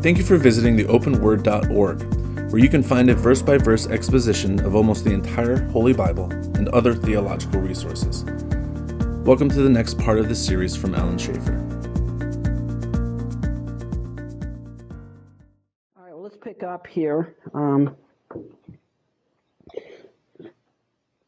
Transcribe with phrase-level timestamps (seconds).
[0.00, 4.64] Thank you for visiting the openword.org, where you can find a verse by verse exposition
[4.64, 8.22] of almost the entire Holy Bible and other theological resources.
[9.24, 11.52] Welcome to the next part of this series from Alan Schaefer.
[15.96, 17.34] All right, well, let's pick up here.
[17.52, 17.96] Um,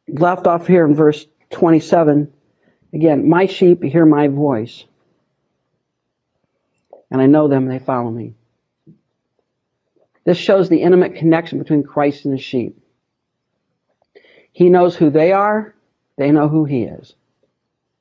[0.06, 2.32] left off here in verse 27.
[2.92, 4.84] Again, my sheep hear my voice,
[7.10, 8.36] and I know them, they follow me.
[10.24, 12.78] This shows the intimate connection between Christ and his sheep.
[14.52, 15.74] He knows who they are,
[16.16, 17.14] they know who he is.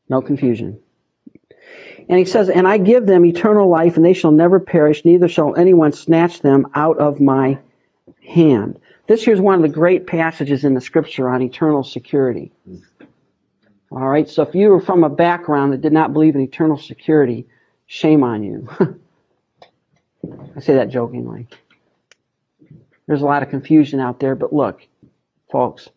[0.10, 0.80] No confusion.
[2.10, 5.28] And he says, And I give them eternal life, and they shall never perish, neither
[5.28, 7.60] shall anyone snatch them out of my
[8.28, 8.80] hand.
[9.08, 12.52] This here's one of the great passages in the scripture on eternal security.
[13.92, 16.78] All right, so if you were from a background that did not believe in eternal
[16.78, 17.48] security,
[17.88, 18.70] shame on you.
[20.56, 21.48] I say that jokingly.
[23.10, 24.86] There's a lot of confusion out there, but look,
[25.52, 25.90] folks,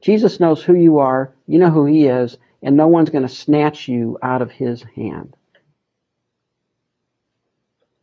[0.00, 3.32] Jesus knows who you are, you know who he is, and no one's going to
[3.32, 5.36] snatch you out of his hand.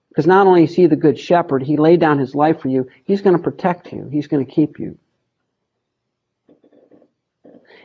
[0.08, 2.90] Because not only is he the good shepherd, he laid down his life for you,
[3.04, 4.98] he's going to protect you, he's going to keep you.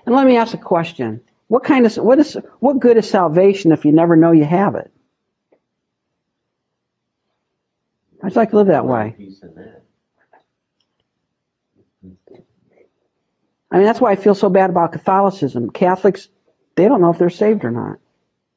[0.06, 1.22] And let me ask a question.
[1.48, 4.76] What kind of what is what good is salvation if you never know you have
[4.76, 4.92] it?
[8.22, 9.16] I'd like to live that way.
[13.72, 15.70] I mean, that's why I feel so bad about Catholicism.
[15.70, 16.28] Catholics,
[16.76, 17.98] they don't know if they're saved or not.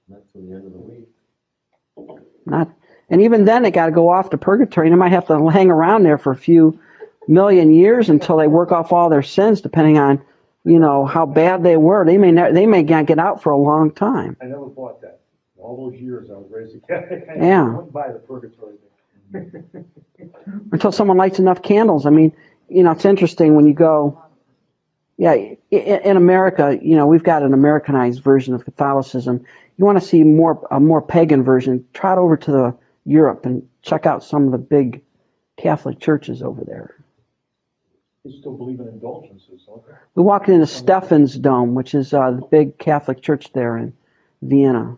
[0.10, 2.20] Not till the end of the week.
[2.46, 2.70] Not,
[3.10, 4.88] and even then, they got to go off to purgatory.
[4.88, 6.80] And they might have to hang around there for a few
[7.30, 10.22] million years until they work off all their sins, depending on,
[10.66, 12.06] you know, how bad they were.
[12.06, 14.36] They may not, they may not get out for a long time.
[14.42, 15.22] I never bought that.
[15.58, 17.26] All those years I was raised a Catholic.
[17.32, 17.70] I Yeah.
[17.70, 18.76] wouldn't buy the purgatory.
[20.72, 22.06] Until someone lights enough candles.
[22.06, 22.34] I mean,
[22.70, 24.22] you know, it's interesting when you go.
[25.18, 25.34] Yeah,
[25.72, 29.46] in America, you know, we've got an Americanized version of Catholicism.
[29.78, 31.86] You want to see more a more pagan version?
[31.94, 35.04] Trot over to the Europe and check out some of the big
[35.58, 36.96] Catholic churches over there.
[38.26, 39.94] They still believe in indulgences, don't they?
[40.16, 43.94] We walked into Stephan's Dome, which is uh, the big Catholic church there in
[44.42, 44.98] Vienna.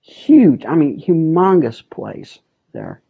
[0.00, 2.38] Huge, I mean, humongous place
[2.72, 3.00] there.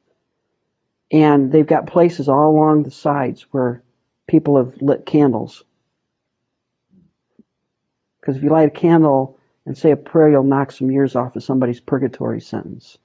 [1.10, 3.82] And they've got places all along the sides where
[4.26, 5.64] people have lit candles.
[8.22, 11.34] Because if you light a candle and say a prayer, you'll knock some years off
[11.34, 12.96] of somebody's purgatory sentence.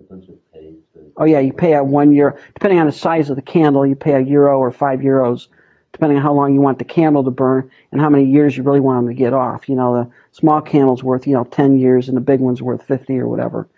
[0.00, 2.92] A bunch of paid to- Oh yeah, you pay a one euro, depending on the
[2.92, 5.48] size of the candle, you pay a euro or five euros,
[5.92, 8.62] depending on how long you want the candle to burn and how many years you
[8.62, 9.68] really want them to get off.
[9.68, 12.82] You know, the small candle's worth, you know, 10 years and the big one's worth
[12.84, 13.68] 50 or whatever.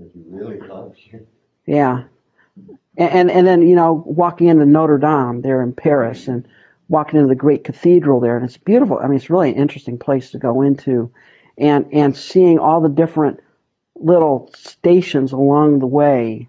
[0.00, 1.26] If you really love you.
[1.66, 2.04] Yeah.
[2.96, 6.48] And, and, and then, you know, walking into Notre Dame there in Paris and
[6.92, 8.98] walking into the great cathedral there, and it's beautiful.
[8.98, 11.10] I mean, it's really an interesting place to go into
[11.56, 13.40] and, and seeing all the different
[13.96, 16.48] little stations along the way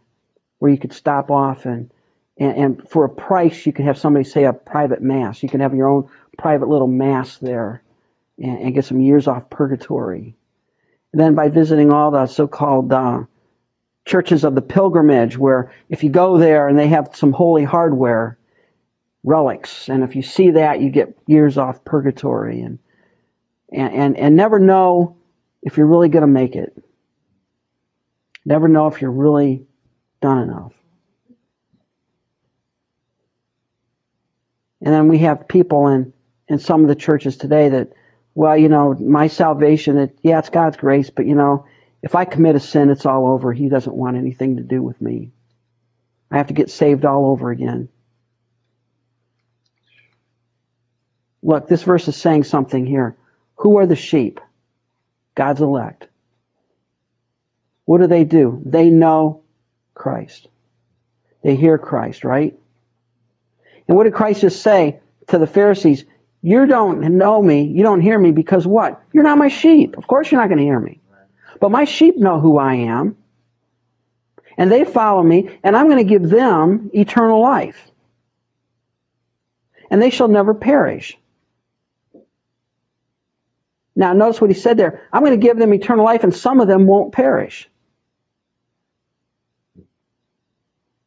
[0.60, 1.90] where you could stop off and,
[2.38, 5.42] and, and for a price, you could have somebody say a private mass.
[5.42, 7.82] You can have your own private little mass there
[8.38, 10.36] and, and get some years off purgatory.
[11.14, 13.24] And then by visiting all the so-called, uh,
[14.06, 18.38] churches of the pilgrimage where if you go there and they have some holy hardware
[19.24, 22.80] relics and if you see that you get years off purgatory and
[23.72, 25.18] and and, and never know
[25.62, 26.76] if you're really going to make it
[28.46, 29.66] never know if you're really
[30.22, 30.74] done enough
[34.82, 36.14] and then we have people in
[36.50, 37.94] in some of the churches today that
[38.36, 41.66] well you know my salvation it yeah it's god's grace but you know
[42.04, 43.54] if I commit a sin, it's all over.
[43.54, 45.32] He doesn't want anything to do with me.
[46.30, 47.88] I have to get saved all over again.
[51.44, 53.16] Look, this verse is saying something here.
[53.58, 54.40] Who are the sheep?
[55.36, 56.08] God's elect.
[57.86, 58.62] What do they do?
[58.66, 59.44] They know
[59.94, 60.48] Christ.
[61.44, 62.58] They hear Christ, right?
[63.88, 66.06] And what did Christ just say to the Pharisees?
[66.42, 69.02] You don't know me, you don't hear me because what?
[69.12, 69.98] You're not my sheep.
[69.98, 71.00] Of course you're not going to hear me.
[71.60, 73.16] But my sheep know who I am,
[74.58, 77.90] and they follow me, and I'm going to give them eternal life.
[79.90, 81.18] And they shall never perish.
[83.96, 85.08] Now, notice what he said there.
[85.12, 87.70] I'm going to give them eternal life, and some of them won't perish.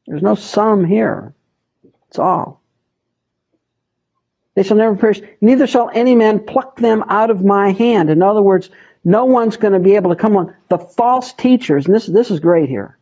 [0.07, 1.35] There's no some here.
[2.09, 2.61] It's all.
[4.55, 8.09] They shall never perish, neither shall any man pluck them out of my hand.
[8.09, 8.71] In other words,
[9.05, 10.55] no one's going to be able to come on.
[10.69, 12.97] The false teachers, and this, this is great here.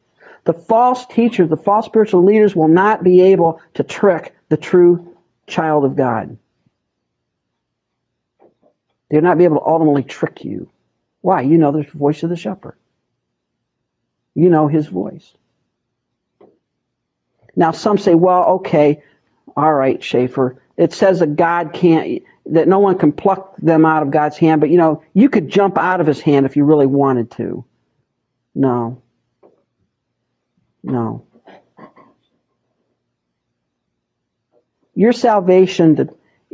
[0.44, 5.16] The false teachers, the false spiritual leaders will not be able to trick the true
[5.46, 6.36] child of God.
[9.10, 10.70] They'll not be able to ultimately trick you.
[11.20, 11.42] Why?
[11.42, 12.76] You know the voice of the shepherd.
[14.34, 15.32] You know his voice.
[17.56, 19.02] Now some say, well, okay,
[19.56, 20.60] all right, Schaefer.
[20.76, 24.60] It says that God can't, that no one can pluck them out of God's hand,
[24.60, 27.64] but you know, you could jump out of his hand if you really wanted to.
[28.54, 29.02] No.
[30.82, 31.26] No.
[34.94, 35.94] Your salvation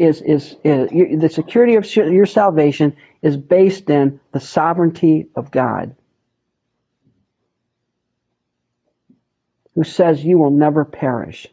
[0.00, 5.50] is, is, uh, is, the security of your salvation is based in the sovereignty of
[5.50, 5.94] God,
[9.74, 11.46] who says you will never perish.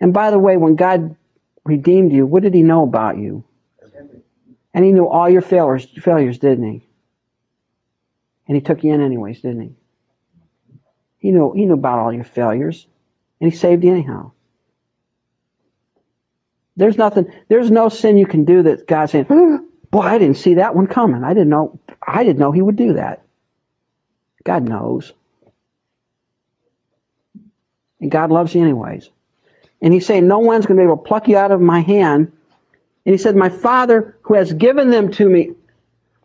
[0.00, 1.16] And by the way, when God
[1.64, 3.42] redeemed you, what did he know about you?
[4.74, 6.86] And he knew all your failures, failures, didn't he?
[8.46, 9.72] And he took you in anyways, didn't he?
[11.20, 12.86] He knew, he knew about all your failures.
[13.40, 14.32] And he saved you anyhow.
[16.76, 19.26] There's nothing, there's no sin you can do that God's saying,
[19.90, 21.24] boy, I didn't see that one coming.
[21.24, 23.24] I didn't know, I didn't know he would do that.
[24.44, 25.12] God knows.
[28.00, 29.10] And God loves you anyways.
[29.82, 31.80] And he's saying, no one's going to be able to pluck you out of my
[31.80, 32.32] hand.
[33.04, 35.50] And he said, my father who has given them to me.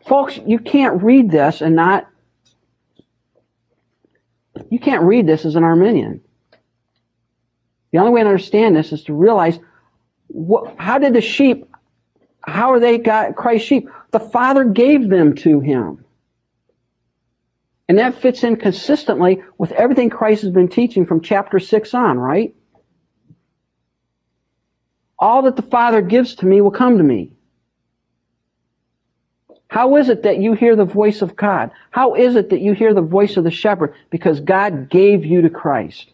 [0.05, 2.07] Folks, you can't read this and not,
[4.69, 6.21] you can't read this as an Arminian.
[7.93, 9.59] The only way to understand this is to realize
[10.77, 11.71] how did the sheep,
[12.41, 13.87] how are they got Christ's sheep?
[14.09, 16.03] The Father gave them to him.
[17.87, 22.17] And that fits in consistently with everything Christ has been teaching from chapter 6 on,
[22.17, 22.55] right?
[25.19, 27.33] All that the Father gives to me will come to me.
[29.67, 31.71] How is it that you hear the voice of God?
[31.91, 33.93] How is it that you hear the voice of the shepherd?
[34.09, 36.12] Because God gave you to Christ.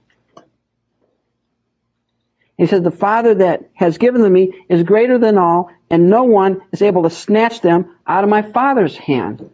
[2.59, 6.23] He says, The Father that has given them me is greater than all, and no
[6.23, 9.49] one is able to snatch them out of my Father's hand.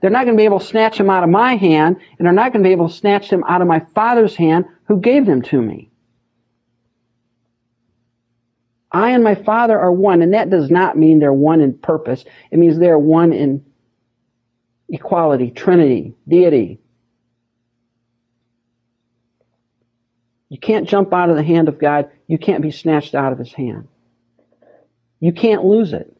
[0.00, 2.34] They're not going to be able to snatch them out of my hand, and they're
[2.34, 5.24] not going to be able to snatch them out of my Father's hand who gave
[5.24, 5.90] them to me.
[8.92, 12.22] I and my Father are one, and that does not mean they're one in purpose.
[12.50, 13.64] It means they're one in
[14.90, 16.80] equality, trinity, deity.
[20.54, 22.08] You can't jump out of the hand of God.
[22.28, 23.88] You can't be snatched out of his hand.
[25.18, 26.16] You can't lose it.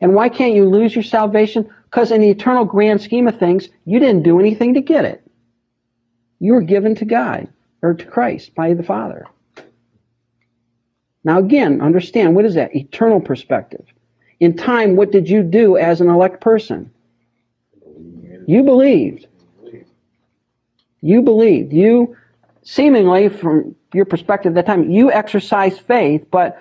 [0.00, 1.68] And why can't you lose your salvation?
[1.86, 5.28] Because in the eternal grand scheme of things, you didn't do anything to get it.
[6.38, 7.48] You were given to God
[7.82, 9.26] or to Christ by the Father.
[11.24, 12.76] Now again, understand what is that?
[12.76, 13.84] Eternal perspective.
[14.38, 16.88] In time, what did you do as an elect person?
[18.46, 19.26] You believed.
[21.00, 21.72] You believed.
[21.72, 22.16] You
[22.62, 26.60] seemingly, from your perspective at that time, you exercised faith, but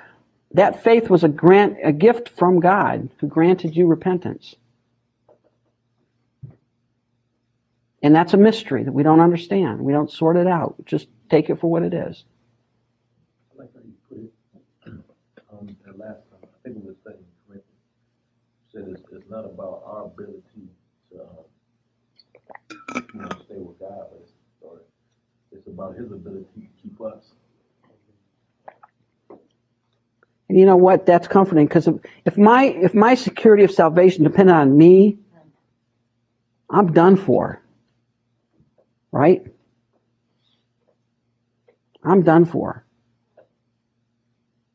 [0.53, 4.55] that faith was a grant, a gift from God who granted you repentance.
[8.03, 9.79] And that's a mystery that we don't understand.
[9.79, 10.75] We don't sort it out.
[10.85, 12.23] Just take it for what it is.
[13.53, 14.93] I like how you put it,
[15.51, 17.77] um, that last time, I think it was second Corinthians,
[18.73, 20.41] said it's, it's not about our ability
[21.11, 21.45] to, um,
[23.13, 24.31] you know, stay with God, but it's,
[24.61, 24.89] or it's
[25.71, 27.31] about his ability to keep us.
[30.49, 31.05] And you know what?
[31.05, 35.17] That's comforting because if, if my if my security of salvation depended on me,
[36.69, 37.61] I'm done for.
[39.11, 39.45] Right?
[42.03, 42.85] I'm done for.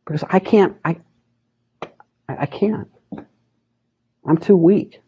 [0.04, 0.98] Because I can't I
[2.28, 2.88] I I can't.
[4.26, 5.00] I'm too weak.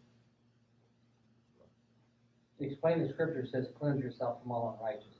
[2.59, 5.18] Explain the scripture says cleanse yourself from all unrighteousness.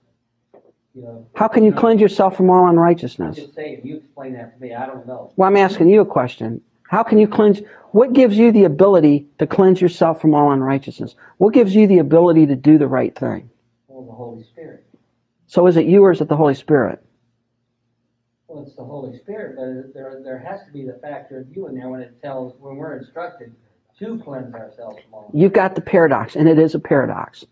[1.00, 1.27] You know.
[1.34, 3.38] How can you cleanse yourself from all I'm unrighteousness?
[3.38, 5.32] just saying, you explain that to me, I don't know.
[5.38, 6.60] Well, I'm asking you a question.
[6.89, 7.62] How can you cleanse?
[7.91, 11.15] What gives you the ability to cleanse yourself from all unrighteousness?
[11.38, 13.50] What gives you the ability to do the right thing?
[13.88, 14.86] Well, the Holy Spirit.
[15.48, 17.01] So is it you or is it the Holy Spirit?
[18.48, 21.68] Well, it's the Holy Spirit, but there, there has to be the factor of you
[21.68, 23.56] in there when it tells, when we're instructed
[24.00, 25.32] to cleanse ourselves from all.
[25.34, 27.46] You've got the paradox, and it is a paradox.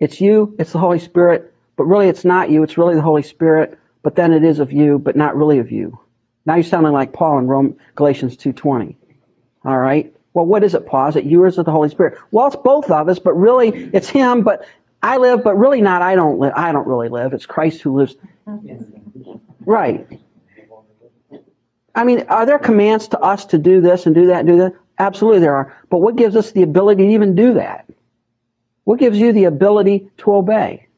[0.00, 3.22] It's you, it's the Holy Spirit, but really it's not you, it's really the Holy
[3.22, 5.98] Spirit, but then it is of you, but not really of you.
[6.46, 8.96] Now you're sounding like Paul in Rome, Galatians 2.20.
[9.64, 10.14] All right?
[10.34, 11.08] Well, what is it, Paul?
[11.08, 12.18] Is it you or is it the Holy Spirit?
[12.30, 14.66] Well, it's both of us, but really it's him, but
[15.02, 16.52] I live, but really not I don't live.
[16.56, 17.32] I don't really live.
[17.32, 18.16] It's Christ who lives.
[19.60, 20.20] Right.
[21.94, 24.56] I mean, are there commands to us to do this and do that and do
[24.58, 24.74] that?
[24.98, 25.76] Absolutely there are.
[25.88, 27.86] But what gives us the ability to even do that?
[28.84, 30.88] What gives you the ability to obey?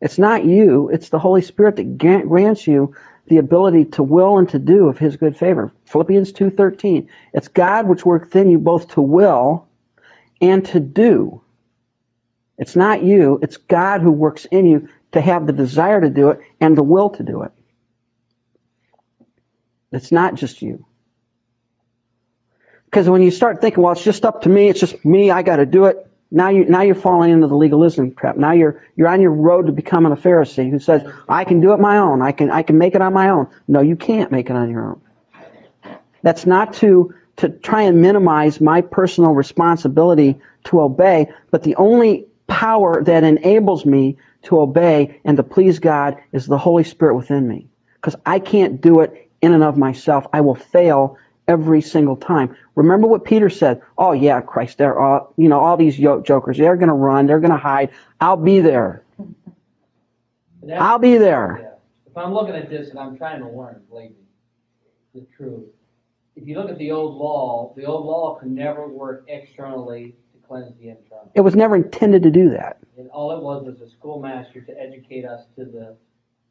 [0.00, 2.94] It's not you, it's the Holy Spirit that grants you
[3.26, 5.72] the ability to will and to do of his good favor.
[5.84, 7.08] Philippians 2:13.
[7.32, 9.68] It's God which worketh in you both to will
[10.40, 11.42] and to do.
[12.58, 16.30] It's not you, it's God who works in you to have the desire to do
[16.30, 17.52] it and the will to do it.
[19.92, 20.86] It's not just you.
[22.84, 25.42] Because when you start thinking, well, it's just up to me, it's just me, I
[25.42, 26.09] got to do it.
[26.30, 28.36] Now you now you're falling into the legalism trap.
[28.36, 31.72] Now you're you're on your road to becoming a Pharisee who says, I can do
[31.72, 32.22] it my own.
[32.22, 33.48] I can I can make it on my own.
[33.66, 35.00] No, you can't make it on your own.
[36.22, 42.26] That's not to to try and minimize my personal responsibility to obey, but the only
[42.46, 47.48] power that enables me to obey and to please God is the Holy Spirit within
[47.48, 47.68] me.
[47.94, 50.26] Because I can't do it in and of myself.
[50.32, 51.16] I will fail
[51.50, 52.56] every single time.
[52.76, 53.82] Remember what Peter said.
[53.98, 57.40] Oh yeah, Christ, they're all, you know, all these jokers, they're going to run, they're
[57.40, 57.90] going to hide.
[58.20, 59.04] I'll be there.
[60.78, 61.58] I'll be there.
[61.60, 61.66] Yeah.
[62.06, 64.16] If I'm looking at this and I'm trying to learn, believe me,
[65.14, 65.66] the truth.
[66.36, 70.46] If you look at the old law, the old law could never work externally to
[70.46, 71.32] cleanse the internal.
[71.34, 72.78] It was never intended to do that.
[72.96, 75.96] And all it was was a schoolmaster to educate us to the.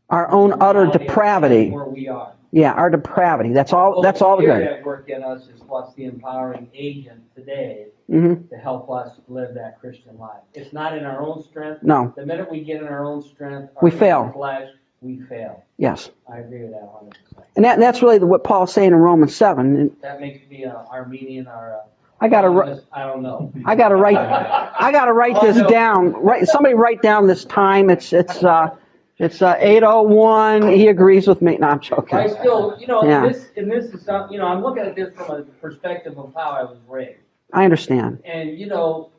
[0.09, 1.69] Our own utter depravity.
[1.69, 2.33] Where we are.
[2.51, 3.53] Yeah, our depravity.
[3.53, 4.01] That's all.
[4.01, 4.61] That's all the good.
[4.61, 9.19] Spirit at work in us is what's the empowering agent today hmm to help us
[9.27, 10.41] live that Christian life.
[10.55, 11.83] It's not in our own strength.
[11.83, 12.11] No.
[12.17, 13.71] The minute we get in our own strength.
[13.75, 14.31] our We fail.
[14.33, 14.69] Flesh,
[15.01, 15.63] we fail.
[15.77, 16.09] Yes.
[16.31, 17.17] I agree with that hundred.
[17.55, 19.77] And that, that's really what Paul's saying in Romans seven.
[19.77, 21.81] And That makes me a Arminian or a.
[22.21, 22.83] I got to.
[22.91, 23.53] I don't know.
[23.65, 24.17] I got to write.
[24.17, 26.13] I got to write this down.
[26.13, 27.89] Write somebody write down this time.
[27.91, 28.75] It's it's uh
[29.19, 30.69] it's uh, 801.
[30.69, 31.57] He agrees with me.
[31.57, 32.17] No, I'm joking.
[32.17, 33.27] I still, you know, Yeah.
[33.27, 36.33] this, and this is some, you know, I'm looking at this from a perspective of
[36.33, 37.19] how I was raised.
[37.53, 38.21] I understand.
[38.25, 39.11] And, you know,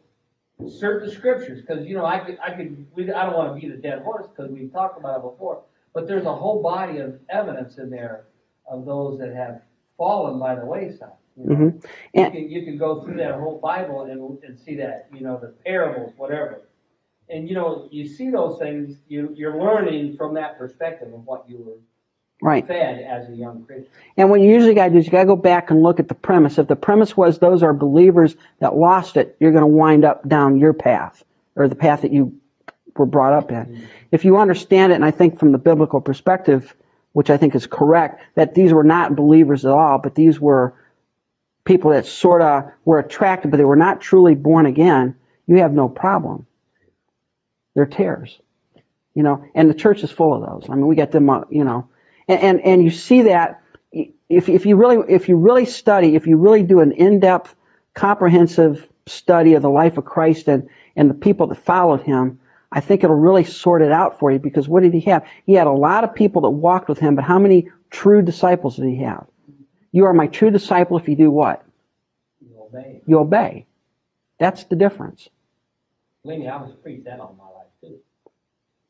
[0.69, 3.75] certain scriptures, because, you know, I could, I could, we, I don't want to beat
[3.75, 7.19] a dead horse, because we've talked about it before, but there's a whole body of
[7.29, 8.25] evidence in there
[8.71, 9.63] of those that have
[9.99, 11.11] fallen by the wayside.
[11.37, 11.55] you know.
[11.57, 11.65] hmm
[12.15, 15.21] You And can, you can go through that whole Bible and, and see that, you
[15.21, 16.63] know, the parables, whatever.
[17.31, 21.45] And, you know, you see those things, you, you're learning from that perspective of what
[21.49, 21.77] you were
[22.43, 22.67] right.
[22.67, 23.91] fed as a young Christian.
[24.17, 26.01] And what you usually got to do is you got to go back and look
[26.01, 26.59] at the premise.
[26.59, 30.29] If the premise was those are believers that lost it, you're going to wind up
[30.29, 31.23] down your path
[31.57, 32.39] or the path that you
[32.97, 33.67] were brought up in.
[33.67, 33.85] Mm-hmm.
[34.11, 36.75] If you understand it, and I think from the biblical perspective,
[37.13, 40.75] which I think is correct, that these were not believers at all, but these were
[41.65, 45.15] people that sort of were attracted, but they were not truly born again,
[45.47, 46.47] you have no problem.
[47.81, 48.39] They're tares.
[49.15, 50.71] You know, and the church is full of those.
[50.71, 51.89] I mean, we got them, uh, you know,
[52.29, 56.27] and, and, and you see that if, if you really, if you really study, if
[56.27, 57.55] you really do an in-depth,
[57.95, 62.39] comprehensive study of the life of Christ and, and the people that followed him,
[62.71, 65.27] I think it'll really sort it out for you because what did he have?
[65.47, 68.77] He had a lot of people that walked with him, but how many true disciples
[68.77, 69.27] did he have?
[69.91, 71.65] You are my true disciple if you do what?
[72.41, 73.01] You obey.
[73.07, 73.67] You obey.
[74.39, 75.29] That's the difference.
[76.23, 77.60] Believe me, I was preached that all my life.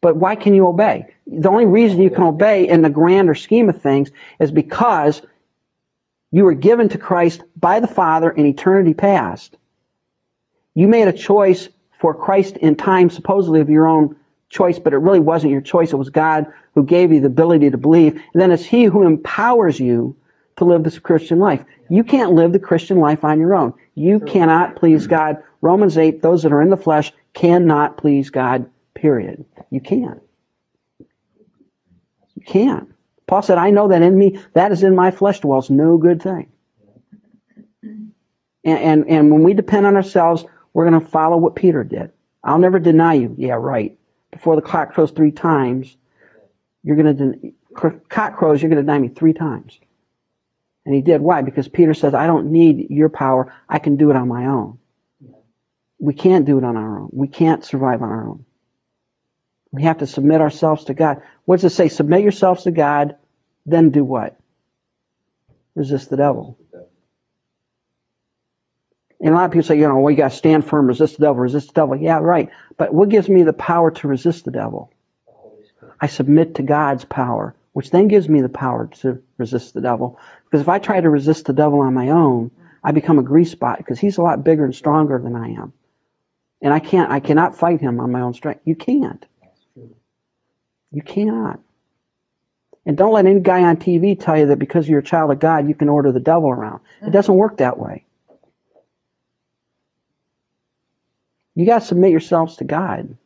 [0.01, 1.15] But why can you obey?
[1.27, 5.23] The only reason you can obey in the grander scheme of things is because
[6.33, 9.57] you were given to Christ by the Father in eternity past.
[10.75, 11.69] You made a choice
[12.01, 14.17] for Christ in time, supposedly of your own
[14.49, 15.93] choice, but it really wasn't your choice.
[15.93, 18.15] It was God who gave you the ability to believe.
[18.15, 20.17] And then it's He who empowers you
[20.57, 21.65] to live this Christian life.
[21.89, 23.75] You can't live the Christian life on your own.
[23.95, 25.43] You cannot please God.
[25.61, 29.45] Romans 8, those that are in the flesh cannot please God, period.
[29.71, 30.21] You can't.
[32.35, 32.95] You can't.
[33.27, 36.23] Paul said, I know that in me, that is in my flesh dwells no good
[36.23, 36.51] thing.
[37.83, 42.11] And, and, and when we depend on ourselves, we're going to follow what Peter did.
[42.45, 43.35] I'll never deny you.
[43.39, 43.99] Yeah, right.
[44.31, 45.97] Before the clock crows three times,
[46.83, 47.55] you're going to, den-
[48.09, 49.79] cock crows, you're going to deny me three times.
[50.85, 51.21] And he did.
[51.21, 51.43] Why?
[51.43, 53.53] Because Peter says, I don't need your power.
[53.69, 54.79] I can do it on my own.
[55.99, 57.11] We can't do it on our own.
[57.13, 58.45] We can't survive on our own.
[59.73, 61.23] We have to submit ourselves to God.
[61.45, 61.89] What does it say?
[61.89, 63.17] Submit yourselves to God,
[63.67, 64.37] then do what?
[65.75, 66.59] Resist the devil.
[69.21, 71.27] And a lot of people say, you know, well, got to stand firm, resist the
[71.27, 71.97] devil, resist the devil.
[71.97, 72.49] Yeah, right.
[72.79, 74.93] But what gives me the power to resist the devil?
[76.01, 80.19] I submit to God's power, which then gives me the power to resist the devil.
[80.45, 82.51] Because if I try to resist the devil on my own,
[82.83, 85.75] I become a grease spot because he's a lot bigger and stronger than I am.
[86.63, 88.63] And I can't, I cannot fight him on my own strength.
[88.65, 89.25] You can't.
[90.93, 91.61] You cannot.
[92.87, 95.39] And don't let any guy on TV tell you that because you're a child of
[95.39, 96.81] God, you can order the devil around.
[97.01, 97.13] It mm-hmm.
[97.13, 98.05] doesn't work that way.
[101.55, 103.17] You got to submit yourselves to God.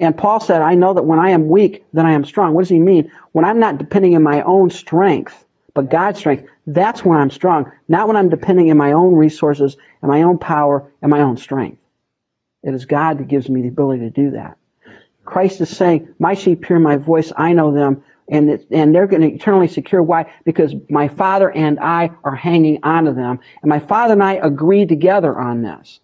[0.00, 2.54] And Paul said, I know that when I am weak, then I am strong.
[2.54, 3.10] What does he mean?
[3.32, 7.70] When I'm not depending on my own strength, but God's strength, that's when I'm strong.
[7.88, 11.36] Not when I'm depending on my own resources and my own power and my own
[11.36, 11.78] strength.
[12.62, 14.58] It is God that gives me the ability to do that.
[15.30, 19.06] Christ is saying, My sheep hear my voice, I know them, and, it, and they're
[19.06, 20.02] going to eternally secure.
[20.02, 20.32] Why?
[20.44, 24.34] Because my Father and I are hanging on to them, and my Father and I
[24.34, 26.00] agree together on this.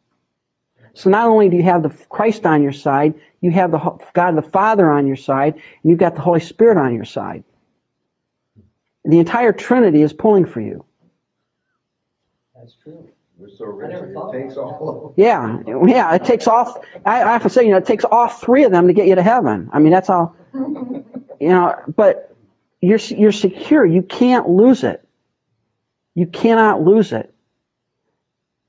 [0.94, 4.36] So not only do you have the Christ on your side, you have the God
[4.36, 7.42] the Father on your side, and you've got the Holy Spirit on your side.
[9.04, 10.84] The entire Trinity is pulling for you.
[12.54, 13.08] That's true.
[13.38, 15.14] We're so rich, never thought it takes about all.
[15.16, 16.14] Yeah, yeah.
[16.14, 16.82] It takes all.
[17.04, 19.14] I, I often say, you know, it takes all three of them to get you
[19.14, 19.68] to heaven.
[19.72, 20.36] I mean, that's all.
[21.38, 22.34] You know, but
[22.80, 23.84] you're you're secure.
[23.84, 25.06] You can't lose it.
[26.14, 27.34] You cannot lose it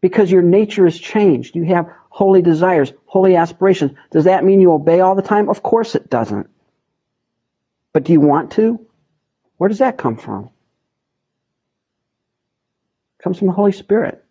[0.02, 1.56] because your nature is changed.
[1.56, 3.94] You have holy desires, holy aspirations.
[4.12, 5.50] Does that mean you obey all the time?
[5.50, 6.50] Of course it doesn't.
[7.94, 8.86] But do you want to?
[9.58, 10.46] Where does that come from?
[13.20, 14.26] It comes from the Holy Spirit.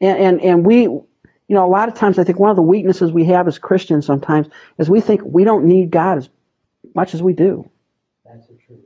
[0.00, 1.06] And, and, and we, you
[1.48, 4.06] know, a lot of times I think one of the weaknesses we have as Christians
[4.06, 6.28] sometimes is we think we don't need God as
[6.94, 7.68] much as we do.
[8.24, 8.80] That's the truth.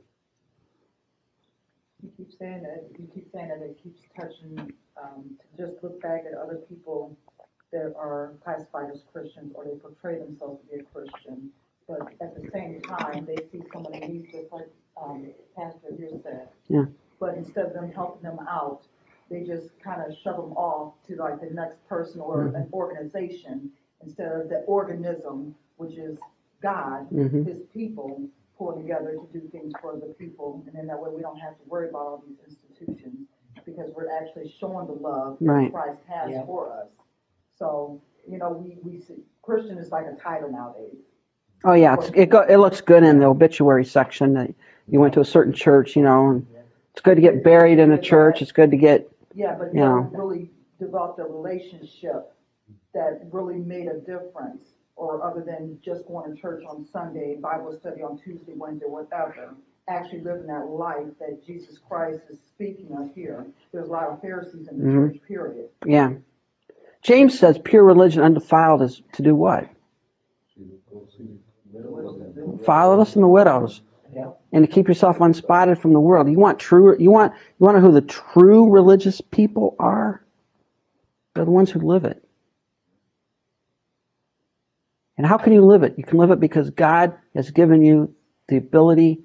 [2.03, 6.01] You keep saying that, you keep saying that it keeps touching, um, to just look
[6.01, 7.17] back at other people
[7.71, 11.49] that are classified as Christians or they portray themselves to be a Christian.
[11.87, 14.67] But at the same time, they see someone in need, just like,
[15.01, 16.47] um, Pastor here said.
[16.67, 16.85] Yeah.
[17.19, 18.81] But instead of them helping them out,
[19.29, 23.71] they just kind of shove them off to like the next person or an organization
[24.03, 26.17] instead of the organism, which is
[26.61, 27.45] God, Mhm.
[27.45, 28.21] his people,
[28.57, 30.63] pulling together to do things for the people.
[30.67, 33.27] And then that way we don't have to worry about all these institutions
[33.65, 35.65] because we're actually showing the love Right.
[35.65, 36.45] that Christ has Yeah.
[36.45, 36.87] for us.
[37.55, 40.97] So, you know, we, we see, Christian is like a title nowadays.
[41.63, 44.53] Oh yeah, it's, it go, it looks good in the obituary section that
[44.87, 46.47] you went to a certain church, you know, and
[46.91, 48.41] it's good to get buried in a church.
[48.41, 49.89] It's good to get, Yeah, but they Yeah.
[49.89, 52.33] don't really developed a relationship
[52.93, 54.73] that really made a difference.
[54.97, 59.53] Or other than just going to church on Sunday, Bible study on Tuesday, Wednesday, whatever.
[59.89, 63.45] Actually living that life that Jesus Christ is speaking of here.
[63.73, 65.11] There's a lot of Pharisees in the Mhm.
[65.13, 65.69] church, period.
[65.85, 66.13] yeah.
[67.01, 69.67] James says pure religion undefiled is to do what?
[72.63, 73.81] Follow us and the widows.
[74.51, 76.29] And to keep yourself unspotted from the world.
[76.29, 80.23] You want true, you want, you want to know who the true religious people are?
[81.33, 82.23] They're the ones who live it.
[85.17, 85.95] And how can you live it?
[85.97, 88.13] You can live it because God has given you
[88.47, 89.21] the ability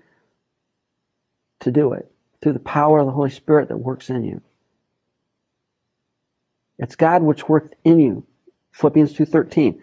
[1.61, 4.41] to do it through the power of the Holy Spirit that works in you.
[6.79, 8.27] It's God which worked in you.
[8.73, 9.83] Philippians 2:13.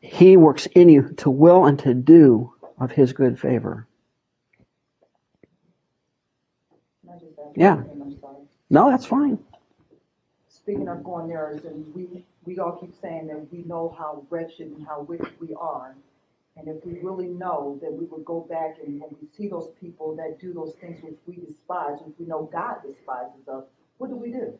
[0.00, 3.86] He works in you to will and to do of his good favor.
[7.02, 7.74] Can I just ask Yeah.
[7.74, 8.36] I'm sorry.
[8.70, 9.38] No, that's fine.
[10.48, 14.24] Speaking of going there, is and we, we all keep saying that we know how
[14.30, 15.96] wretched and how wicked we are.
[16.56, 19.70] And if we really know that we would go back and when we see those
[19.80, 23.64] people that do those things which we despise, which we know God despises us,
[23.98, 24.58] what do we do?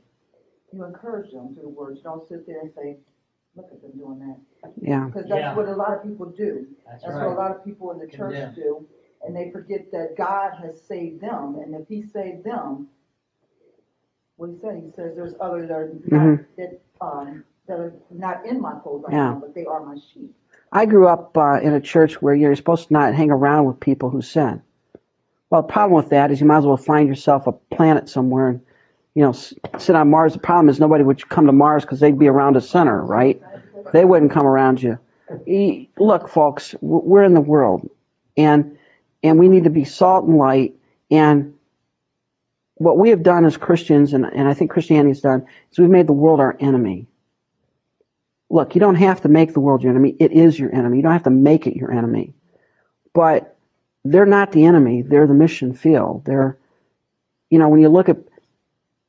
[0.72, 2.00] You encourage them through the words.
[2.02, 2.96] Don't sit there and say,
[3.56, 4.70] look at them doing that.
[4.80, 5.06] Yeah.
[5.06, 5.40] Because Yeah.
[5.40, 6.66] that's what a lot of people do.
[6.86, 8.54] That's That's what a lot of people in the church Condemn.
[8.54, 8.86] do.
[9.26, 11.58] And they forget that God has saved them.
[11.62, 12.88] And if he saved them,
[14.36, 16.44] what he said, he says there's others that are not, Mhm.
[16.56, 19.32] that, um, that are not in my fold right Yeah.
[19.32, 20.34] now, but they are my sheep.
[20.72, 23.80] I grew up uh, in a church where you're supposed to not hang around with
[23.80, 24.62] people who sin.
[25.50, 28.48] Well, the problem with that is you might as well find yourself a planet somewhere
[28.48, 28.60] and,
[29.14, 30.34] you know, sit on Mars.
[30.34, 33.42] The problem is nobody would come to Mars because they'd be around a sinner, right?
[33.92, 34.98] They wouldn't come around you.
[35.98, 37.88] Look, folks, we're in the world,
[38.36, 38.77] and
[39.22, 40.74] and we need to be salt and light.
[41.10, 41.54] And
[42.74, 45.90] what we have done as Christians, and, and I think Christianity has done, is we've
[45.90, 47.06] made the world our enemy.
[48.50, 50.16] Look, you don't have to make the world your enemy.
[50.18, 50.98] It is your enemy.
[50.98, 52.34] You don't have to make it your enemy.
[53.12, 53.56] But
[54.04, 55.02] they're not the enemy.
[55.02, 56.24] They're the mission field.
[56.24, 56.56] They're,
[57.50, 58.16] you know, when you look at,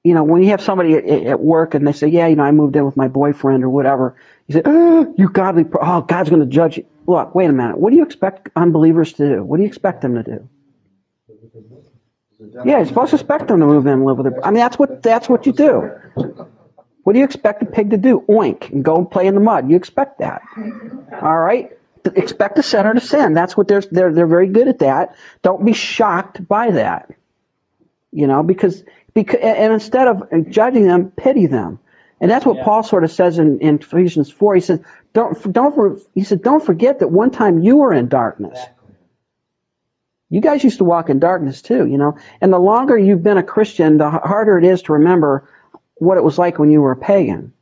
[0.04, 2.44] you know, when you have somebody at, at work and they say, yeah, you know,
[2.44, 4.16] I moved in with my boyfriend or whatever,
[4.48, 6.86] you say, oh, you godly, oh, God's going to judge you.
[7.10, 7.80] Look, wait a minute.
[7.80, 9.44] What do you expect unbelievers to do?
[9.44, 10.48] What do you expect them to do?
[12.64, 14.46] Yeah, you're supposed to expect them to move in and live with their.
[14.46, 15.90] I mean, that's what that's what you do.
[17.02, 18.24] What do you expect a pig to do?
[18.30, 19.72] Oink and go and play in the mud.
[19.72, 20.44] You expect that.
[21.20, 21.72] All right.
[22.06, 23.34] expect the sinner to sin.
[23.34, 25.16] That's what they're they're they're very good at that.
[25.42, 27.10] Don't be shocked by that.
[28.12, 28.84] You know, because
[29.16, 31.80] because and instead of judging them, pity them.
[32.22, 32.66] And that's what Yeah.
[32.66, 34.56] Paul sort of says in, in Ephesians four.
[34.56, 34.82] He says,
[35.14, 38.60] "Don't don't he said, don't forget that one time you were in darkness.
[38.60, 38.96] Exactly.
[40.30, 42.18] You guys used to walk in darkness too, you know.
[42.42, 45.50] And the longer you've been a Christian, the harder it is to remember
[45.96, 47.54] what it was like when you were a pagan.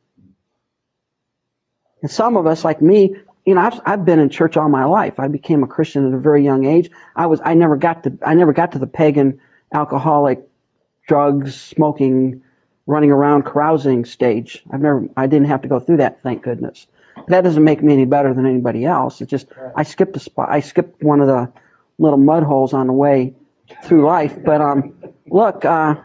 [2.02, 3.16] And some of us, like me,
[3.46, 5.20] you know, I've, I've been in church all my life.
[5.20, 6.92] I became a Christian at a very young age.
[7.16, 9.40] I was, I never got to, I never got to the pagan,
[9.74, 10.48] alcoholic,
[11.08, 12.44] drugs, smoking,
[12.88, 14.64] running around, carousing stage.
[14.72, 16.88] I've never, I didn't have to go through that, thank goodness.
[17.28, 19.22] That doesn't make me any better than anybody else.
[19.22, 21.52] It just, I skipped a spot, I skipped one of the
[22.00, 23.36] little mud holes on the way
[23.84, 24.36] through life.
[24.44, 24.96] But, um,
[25.30, 25.96] look, uh,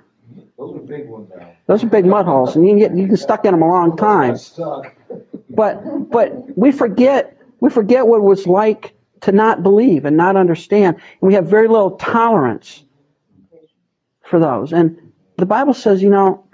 [0.59, 1.51] Those are big ones now.
[1.67, 3.69] those are big mud holes and you can get, you can stuck in them a
[3.69, 4.37] long time.
[4.37, 4.95] Stuck.
[5.55, 10.35] But but we forget we forget what it was like to not believe and not
[10.37, 10.97] understand.
[10.97, 12.83] And we have very little tolerance
[14.23, 14.73] for those.
[14.73, 16.47] And the Bible says, you know,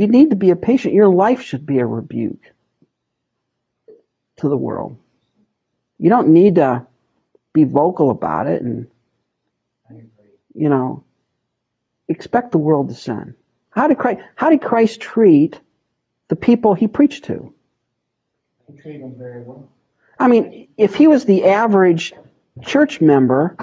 [0.00, 0.94] you need to be a patient.
[0.94, 2.42] Your life should be a rebuke
[4.38, 4.96] to the world.
[5.98, 6.86] You don't need to
[7.52, 8.86] be vocal about it and
[10.54, 11.04] you know
[12.08, 13.34] expect the world to sin.
[13.68, 15.60] How did Christ how did Christ treat
[16.28, 17.52] the people he preached to?
[18.72, 19.68] He treated them very well.
[20.18, 22.14] I mean, if he was the average
[22.62, 23.54] church member,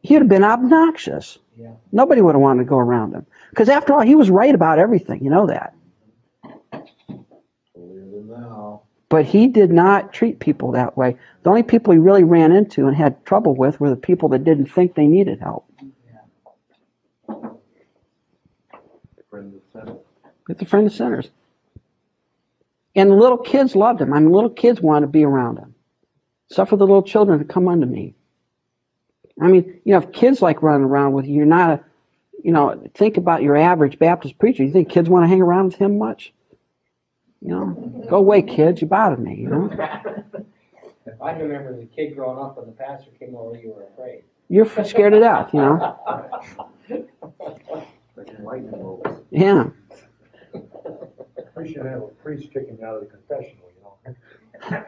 [0.00, 1.38] he'd have been obnoxious.
[1.56, 1.72] Yeah.
[1.90, 3.26] Nobody would have wanted to go around him.
[3.50, 5.22] Because after all, he was right about everything.
[5.22, 5.74] You know that.
[6.72, 8.82] Holier than thou.
[9.08, 11.16] But he did not treat people that way.
[11.42, 14.44] The only people he really ran into and had trouble with were the people that
[14.44, 15.66] didn't think they needed help.
[19.28, 19.98] Friend of
[20.48, 21.28] It's a friend of sinners.
[22.94, 24.12] And the little kids loved him.
[24.12, 25.74] I mean, little kids wanted to be around him.
[26.50, 28.14] Suffer the little children to come unto me.
[29.40, 31.84] I mean, you know, if kids like running around with you, you're not a,
[32.42, 34.62] you know, think about your average Baptist preacher.
[34.64, 36.32] You think kids want to hang around with him much?
[37.40, 38.80] You know, go away, kids.
[38.80, 39.70] You bothered me, you know?
[41.04, 43.82] If I remember as a kid growing up when the pastor came over, you were
[43.92, 44.22] afraid.
[44.48, 45.98] You're scared to death, you know?
[46.88, 47.08] Like.
[49.30, 49.70] Yeah.
[51.56, 54.14] We should have a priest kicking out of the confessional, you know?
[54.70, 54.84] I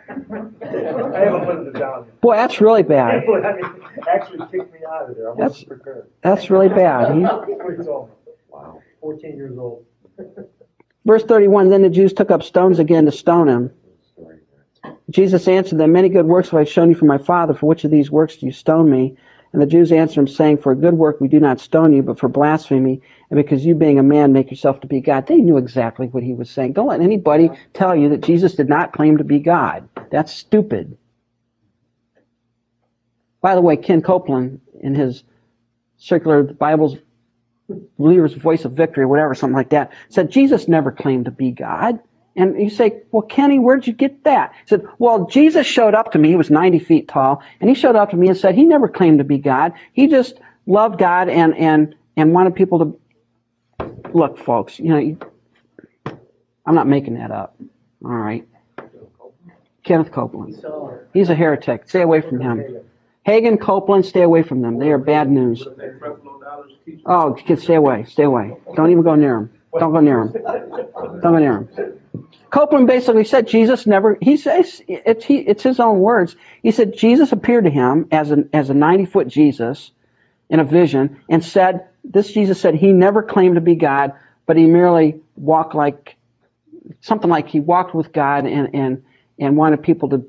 [1.19, 2.21] haven't put it down yet.
[2.21, 3.25] Boy, that's really bad.
[3.29, 3.65] I mean,
[4.09, 5.31] actually kicked me out of there.
[5.33, 6.11] I That's- wasn't prepared.
[6.23, 7.15] That's really bad.
[7.15, 8.15] He, That's what he told me.
[8.51, 8.83] Wow.
[9.01, 9.85] Fourteen years old.
[11.05, 13.73] verse 31, then the Jews took up stones again to stone him.
[14.13, 14.39] Story.
[15.11, 17.55] Jesus answered them, Many good works have I shown you from my Father.
[17.55, 19.17] For which of these works do you stone me?
[19.55, 22.03] And the Jews answered him, saying, For a good work we do not stone you,
[22.03, 25.29] but for blasphemy, and because you, being a man, make yourself to be God.
[25.29, 26.73] They knew exactly what he was saying.
[26.73, 29.89] Don't let anybody tell you that Jesus did not claim to be God.
[30.11, 30.99] That's stupid.
[33.41, 35.23] By the way, Ken Copeland, in his
[35.99, 36.97] circular the Bible's
[37.97, 41.53] believer's voice of victory, or whatever, something like that, said Jesus never claimed to be
[41.53, 42.01] God.
[42.37, 44.53] And you say, well, Kenny, where'd you get that?
[44.63, 46.31] He said, well, Jesus showed up to me.
[46.31, 47.43] He was 90 feet tall.
[47.61, 49.73] And he showed up to me and said he never claimed to be God.
[49.93, 52.99] He just loved God and, and, and wanted people
[53.79, 55.19] to, look, folks, you know, you,
[56.67, 57.57] I'm not making that up.
[58.05, 58.47] All right.
[59.85, 60.65] Kenneth Copeland.
[61.13, 61.89] He's a heretic.
[61.89, 62.81] Stay away from him.
[63.27, 64.79] Hagin, Copeland, stay away from them.
[64.79, 65.67] They are bad news.
[67.07, 68.05] Oh, stay away.
[68.09, 68.57] Stay away.
[68.75, 69.51] Don't even go near him.
[69.79, 70.33] Don't go near him.
[70.33, 72.01] Don't go near him.
[72.51, 74.17] Copeland basically said Jesus never.
[74.21, 76.37] He says it's he, it's his own words.
[76.63, 79.91] He said Jesus appeared to him as an as a 90 foot Jesus
[80.49, 84.13] in a vision and said this Jesus said he never claimed to be God,
[84.47, 86.17] but he merely walked like
[87.01, 89.05] something like he walked with God and and
[89.39, 90.25] and wanted people to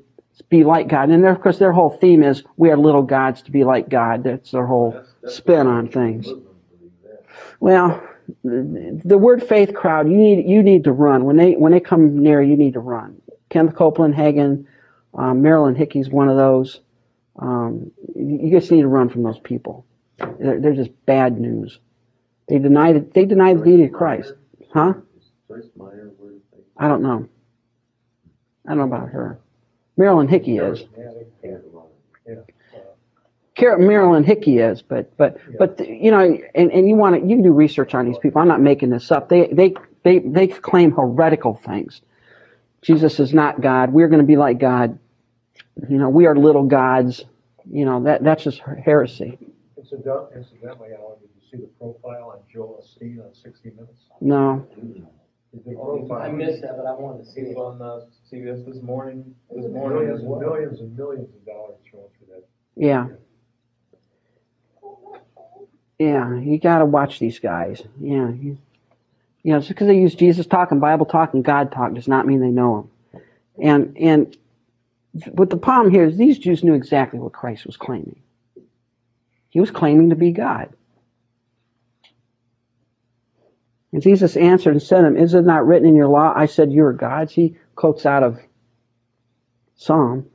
[0.48, 1.10] be like God.
[1.10, 4.24] And of course, their whole theme is we are little gods to be like God.
[4.24, 6.26] That's their whole That's- that's spin on things.
[6.26, 7.22] Muslims believe that.
[7.60, 8.02] Well,
[8.44, 12.18] the word faith crowd, you need you need to run when they when they come
[12.18, 12.42] near.
[12.42, 13.20] You need to run.
[13.50, 14.66] Kenneth Copeland, Hagin,
[15.14, 16.80] um, Marilyn Hickey's one of those.
[17.38, 19.86] Um, you just need to run from those people.
[20.18, 21.78] They're, they're just bad news.
[22.48, 24.32] They deny the, they deny the deity of Christ,
[24.72, 24.94] huh?
[26.76, 27.28] I don't know.
[28.66, 29.38] I don't know about her.
[29.96, 30.84] Marilyn Hickey is.
[33.60, 37.42] Marilyn Hickey is, but but but you know, and, and you want to you can
[37.42, 38.40] do research on these people.
[38.40, 39.28] I'm not making this up.
[39.28, 42.00] They they they they claim heretical things.
[42.82, 43.92] Jesus is not God.
[43.92, 44.98] We're going to be like God.
[45.88, 47.24] You know, we are little gods.
[47.70, 49.38] You know that that's just heresy.
[49.78, 54.02] Incidentally, Alan, did you see the profile on Joel Osteen on sixty minutes?
[54.20, 54.66] No,
[55.64, 56.10] He's.
[56.10, 57.56] I missed that, but I wanted to see It it.
[57.56, 60.40] on uh, CBS this morning, this morning Millions as and well.
[60.40, 62.44] millions and millions of dollars thrown through that.
[62.76, 63.06] Yeah.
[65.98, 67.82] Yeah, you got to watch these guys.
[68.00, 68.58] Yeah, you,
[69.42, 72.08] you know, just because they use Jesus talk and Bible talk and God talk does
[72.08, 72.90] not mean they know Him.
[73.62, 74.36] And and
[75.32, 78.20] what the problem here is these Jews knew exactly what Christ was claiming.
[79.48, 80.70] He was claiming to be God.
[83.92, 86.46] And Jesus answered and said to them, Is it not written in your law, I
[86.46, 87.32] said you are gods?
[87.32, 88.38] He quotes out of
[89.76, 90.26] Psalm.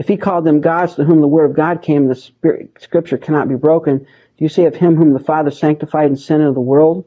[0.00, 3.18] If he called them gods to whom the word of God came, the spirit, scripture
[3.18, 3.98] cannot be broken.
[3.98, 4.06] Do
[4.38, 7.04] you say of him whom the Father sanctified and sent into the world?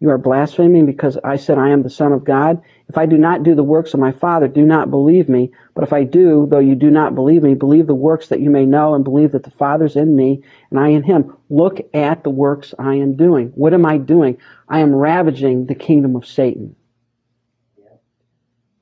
[0.00, 2.60] You are blaspheming because I said I am the Son of God.
[2.90, 5.50] If I do not do the works of my Father, do not believe me.
[5.74, 8.50] But if I do, though you do not believe me, believe the works that you
[8.50, 11.38] may know and believe that the Father's in me and I in him.
[11.48, 13.48] Look at the works I am doing.
[13.54, 14.36] What am I doing?
[14.68, 16.76] I am ravaging the kingdom of Satan.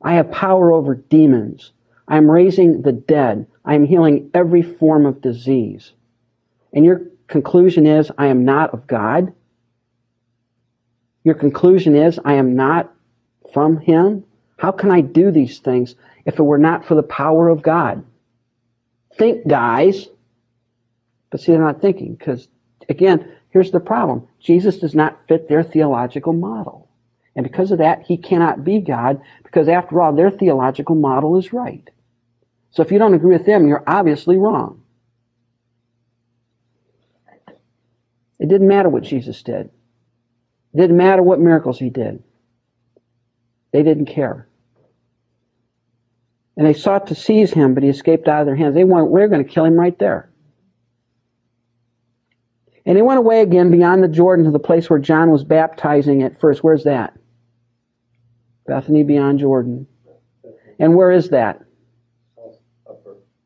[0.02, 1.70] I have power over demons.
[2.06, 3.46] I am raising the dead.
[3.64, 5.92] I am healing every form of disease.
[6.72, 9.32] And your conclusion is, I am not of God?
[11.22, 12.92] Your conclusion is, I am not
[13.52, 14.24] from Him?
[14.58, 15.94] How can I do these things
[16.26, 18.04] if it were not for the power of God?
[19.16, 20.08] Think, guys.
[21.30, 22.48] But see, they're not thinking because,
[22.88, 26.88] again, here's the problem Jesus does not fit their theological model.
[27.36, 31.52] And because of that, he cannot be God because, after all, their theological model is
[31.52, 31.88] right.
[32.74, 34.82] So if you don't agree with them, you're obviously wrong.
[38.40, 39.70] It didn't matter what Jesus did.
[40.72, 42.22] It didn't matter what miracles he did.
[43.72, 44.48] They didn't care.
[46.56, 48.74] And they sought to seize him, but he escaped out of their hands.
[48.74, 50.30] They went, we're going to kill him right there.
[52.84, 56.22] And they went away again beyond the Jordan to the place where John was baptizing
[56.24, 56.62] at first.
[56.62, 57.16] Where's that?
[58.66, 59.86] Bethany beyond Jordan.
[60.78, 61.62] And where is that?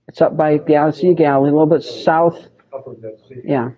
[0.08, 2.48] It's up by the of Galilee, a little bit south
[3.28, 3.42] Sea.
[3.44, 3.70] Yeah.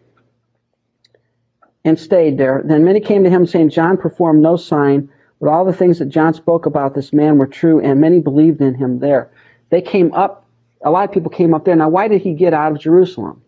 [1.85, 2.62] And stayed there.
[2.64, 6.09] Then many came to him saying, John performed no sign, but all the things that
[6.09, 9.31] John spoke about this man were true, and many believed in him there.
[9.71, 10.47] They came up,
[10.83, 11.77] a lot of people came up there.
[11.77, 13.43] Now, why did he get out of Jerusalem?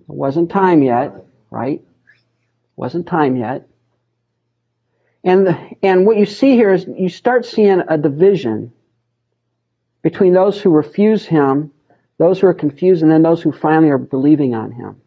[0.00, 1.14] It wasn't time yet,
[1.50, 1.82] right?
[2.76, 3.68] Wasn't time yet.
[5.22, 8.72] And, and what you see here is you start seeing a division
[10.02, 11.70] between those who refuse him,
[12.18, 15.00] those who are confused, and then those who finally are believing on him.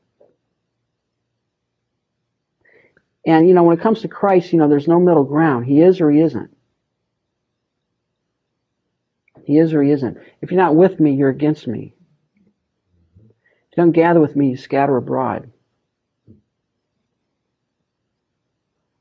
[3.25, 5.65] And, you know, when it comes to Christ, you know, there's no middle ground.
[5.65, 6.55] He is or he isn't.
[9.45, 10.17] He is or he isn't.
[10.41, 11.93] If you're not with me, you're against me.
[13.19, 15.51] If you don't gather with me, you scatter abroad.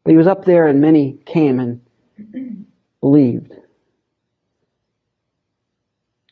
[0.04, 2.66] But he was up there and many came and
[3.00, 3.52] believed.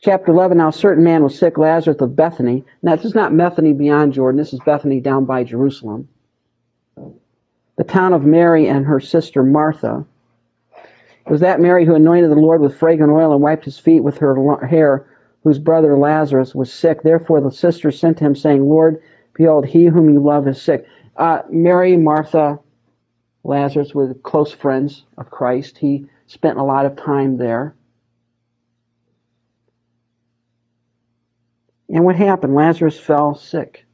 [0.01, 2.63] Chapter 11, now a certain man was sick, Lazarus of Bethany.
[2.81, 6.07] Now this is not Bethany beyond Jordan, this is Bethany down by Jerusalem.
[7.75, 10.05] The town of Mary and her sister Martha.
[11.25, 13.99] It was that Mary who anointed the Lord with fragrant oil and wiped his feet
[13.99, 15.05] with her hair,
[15.43, 17.03] whose brother Lazarus was sick.
[17.03, 19.01] Therefore the sister sent him, saying, Lord,
[19.33, 20.85] behold, he whom you love is sick.
[21.17, 22.57] Uh, Mary, Martha,
[23.43, 25.77] Lazarus were close friends of Christ.
[25.77, 27.75] He spent a lot of time there.
[31.89, 32.53] And what happened?
[32.53, 33.85] Lazarus fell sick.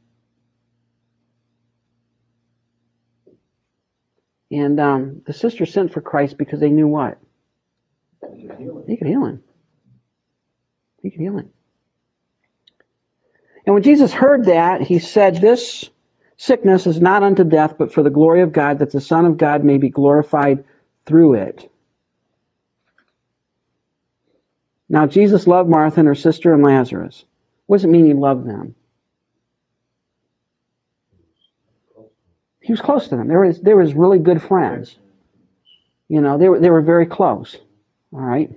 [4.52, 7.18] And um, the sister sent for Christ because they knew what?
[8.36, 8.48] He
[8.98, 9.44] could heal him.
[11.02, 11.50] He could heal him.
[13.66, 15.90] And when Jesus heard that, he said, This
[16.38, 19.38] sickness is not unto death, but for the glory of God, that the Son of
[19.38, 20.66] God may be glorified
[21.06, 21.72] through it.
[24.88, 27.26] Now, Jesus loved Martha and her sister and Lazarus.
[27.67, 28.75] What does it mean he loved them?
[32.62, 33.28] He was close to them.
[33.28, 34.97] They were, they were his really good friends.
[36.08, 37.56] You know, they were, they were very close.
[38.13, 38.51] All right.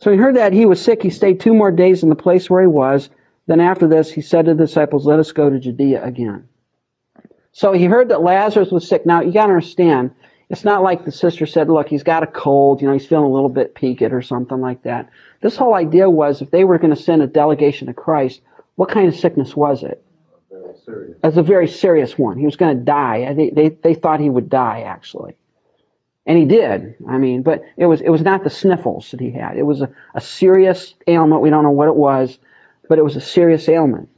[0.00, 1.02] So he heard that he was sick.
[1.02, 3.10] He stayed two more days in the place where he was.
[3.46, 6.48] Then after this, he said to the disciples, Let us go to Judea again.
[7.52, 9.04] So he heard that Lazarus was sick.
[9.04, 10.12] Now, you got to understand,
[10.50, 12.80] it's not like the sister said, Look, he's got a cold.
[12.80, 15.10] You know, he's feeling a little bit peaked or something like that.
[15.40, 18.40] This whole idea was if they were going to send a delegation to Christ,
[18.76, 20.02] what kind of sickness was it?
[21.22, 22.38] It's a very serious one.
[22.38, 23.34] He was going to die.
[23.34, 25.36] They, they, they thought he would die, actually.
[26.24, 26.96] And he did.
[27.08, 29.56] I mean, but it was, it was not the sniffles that he had.
[29.56, 31.42] It was a, a serious ailment.
[31.42, 32.38] We don't know what it was,
[32.88, 34.08] but it was a serious ailment.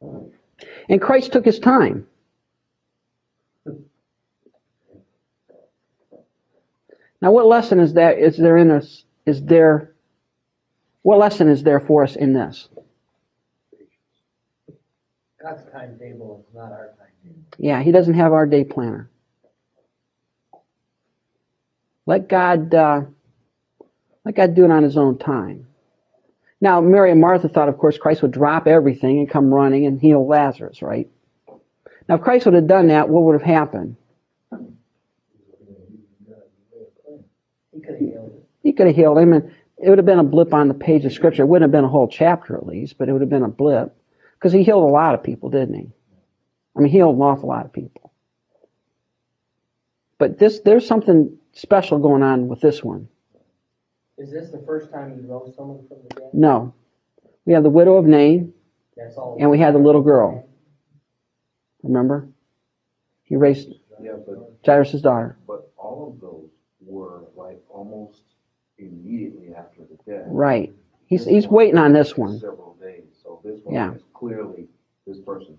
[0.00, 2.06] And Christ took his time.
[7.22, 8.18] Now, what lesson is that?
[8.18, 9.04] Is there in us?
[9.24, 9.94] Is there?
[11.02, 12.68] What lesson is there for us in this?
[15.40, 17.44] God's timetable is not our timetable.
[17.58, 19.08] Yeah, He doesn't have our day planner.
[22.06, 23.02] Let God, uh,
[24.24, 25.68] let God do it on His own time.
[26.60, 30.00] Now, Mary and Martha thought, of course, Christ would drop everything and come running and
[30.00, 31.08] heal Lazarus, right?
[32.08, 33.96] Now, if Christ would have done that, what would have happened?
[37.82, 38.48] Could have healed it.
[38.62, 41.04] He could have healed him, and it would have been a blip on the page
[41.04, 41.42] of Scripture.
[41.42, 43.48] It wouldn't have been a whole chapter, at least, but it would have been a
[43.48, 43.94] blip
[44.34, 45.90] because he healed a lot of people, didn't he?
[46.76, 48.12] I mean, he healed an awful lot of people.
[50.18, 53.08] But this, there's something special going on with this one.
[54.18, 56.28] Is this the first time you rose someone from the dead?
[56.32, 56.74] No,
[57.44, 58.52] we have the widow of Nain,
[58.96, 59.36] That's all.
[59.40, 60.46] and we had the little girl.
[61.82, 62.28] Remember?
[63.24, 65.36] He raised Yeah, but, Jairus' daughter.
[65.46, 66.41] but all of those
[66.92, 68.22] were like almost
[68.78, 70.26] immediately after the death.
[70.26, 70.72] Right.
[71.06, 72.38] He's This he's waiting on this one.
[72.38, 73.94] Several days, so this one Yeah.
[73.94, 74.68] is clearly,
[75.06, 75.58] this person's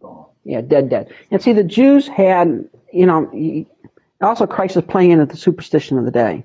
[0.00, 0.26] gone.
[0.44, 1.12] Yeah, dead, dead.
[1.30, 3.64] And see, the Jews had, you know,
[4.20, 6.44] also Christ is playing into the superstition of the day.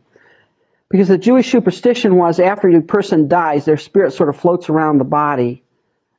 [0.89, 4.97] Because the Jewish superstition was after a person dies, their spirit sort of floats around
[4.97, 5.63] the body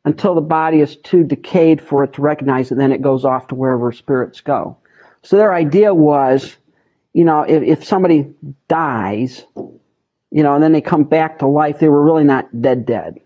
[0.04, 3.48] until the body is too decayed for it to recognize it, then it goes off
[3.48, 4.76] to wherever spirits go.
[5.22, 6.56] So their idea was,
[7.12, 8.34] you know, if, if somebody
[8.68, 12.86] dies, you know, and then they come back to life, they were really not dead,
[12.86, 13.20] dead.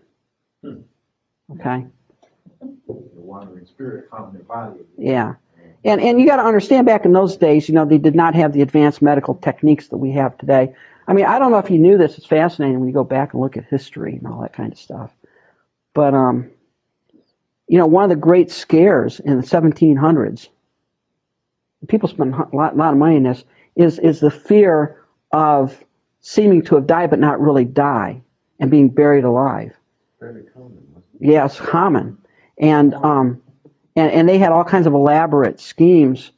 [0.63, 1.85] Okay?
[2.61, 4.81] The wandering spirit found their body.
[4.97, 5.35] Yeah.
[5.83, 8.35] And and you got to understand back in those days, you know, they did not
[8.35, 10.75] have the advanced medical techniques that we have today.
[11.07, 12.17] I mean, I don't know if you knew this.
[12.17, 14.79] It's fascinating when you go back and look at history and all that kind of
[14.79, 15.11] stuff.
[15.93, 16.49] But um,
[17.67, 20.49] you know, one of the great scares in the 1700s,
[21.87, 23.43] people spent a lot, lot of money in this,
[23.77, 25.83] is is the fear of
[26.21, 28.21] seeming to have died but not really die
[28.59, 29.73] and being buried alive.
[30.19, 32.17] Fairly common, wasn't Yeah, common.
[32.57, 33.41] And um
[33.95, 36.31] and, and they had all kinds of elaborate schemes,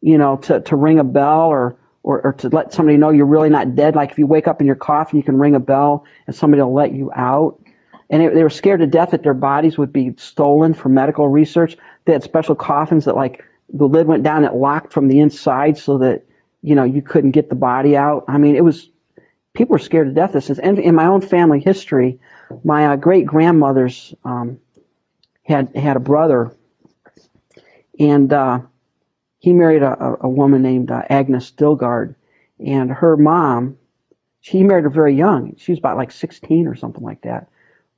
[0.00, 3.26] you know, to, to ring a bell or, or, or to let somebody know you're
[3.26, 3.94] really not dead.
[3.94, 6.62] Like if you wake up in your coffin, you can ring a bell and somebody
[6.62, 7.60] will let you out.
[8.10, 11.28] And they, they were scared to death that their bodies would be stolen for medical
[11.28, 11.76] research.
[12.06, 15.78] They had special coffins that like the lid went down, it locked from the inside
[15.78, 16.25] so that,
[16.66, 18.24] you know, you couldn't get the body out.
[18.26, 18.90] I mean, it was,
[19.54, 20.58] people were scared to death of this.
[20.58, 22.18] And in my own family history,
[22.64, 24.58] my uh, great grandmother's um,
[25.44, 26.52] had had a brother,
[28.00, 28.60] and uh,
[29.38, 32.16] he married a, a- woman named uh, Agnes Stilgard,
[32.58, 33.78] and her mom,
[34.40, 35.54] she married her very young.
[35.58, 37.48] She was about like 16 or something like that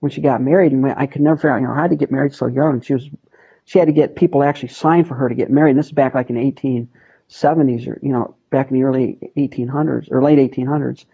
[0.00, 0.72] when she got married.
[0.72, 2.82] And I could never figure out, you know, how to get married so young.
[2.82, 3.08] She was,
[3.64, 5.70] she had to get people actually sign for her to get married.
[5.70, 9.18] And this is back like in the 1870s or you know back in the early
[9.36, 11.04] 1800s or late 1800s.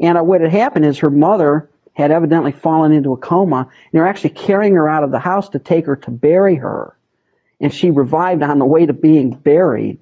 [0.00, 3.92] And uh, what had happened is her mother had evidently fallen into a coma, and
[3.92, 6.96] they were actually carrying her out of the house to take her to bury her.
[7.60, 9.98] And she revived on the way to being buried.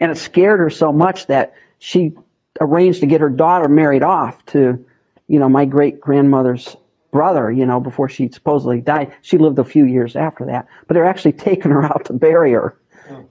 [0.00, 2.12] And it scared her so much that she
[2.60, 4.84] arranged to get her daughter married off to,
[5.26, 6.76] you know, my great grandmother's
[7.10, 9.12] brother, you know, before she supposedly died.
[9.22, 10.66] She lived a few years after that.
[10.86, 12.76] But they're actually taking her out to bury her,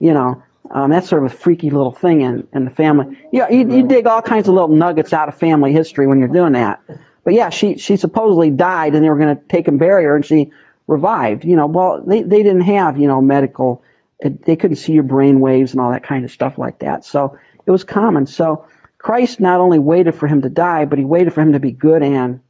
[0.00, 0.42] you know.
[0.70, 3.18] Um, that's sort of a freaky little thing in, in the family.
[3.32, 6.28] Yeah, you, you dig all kinds of little nuggets out of family history when you're
[6.28, 6.82] doing that.
[7.22, 10.16] But yeah, she, she supposedly died and they were going to take and bury her
[10.16, 10.52] and she
[10.86, 11.44] revived.
[11.44, 13.82] You know, well, they, they didn't have, you know, medical,
[14.24, 17.04] uh, they couldn't see your brain waves and all that kind of stuff like that.
[17.04, 18.26] So it was common.
[18.26, 18.66] So
[18.98, 21.72] Christ not only waited for him to die, but he waited for him to be
[21.72, 22.40] good and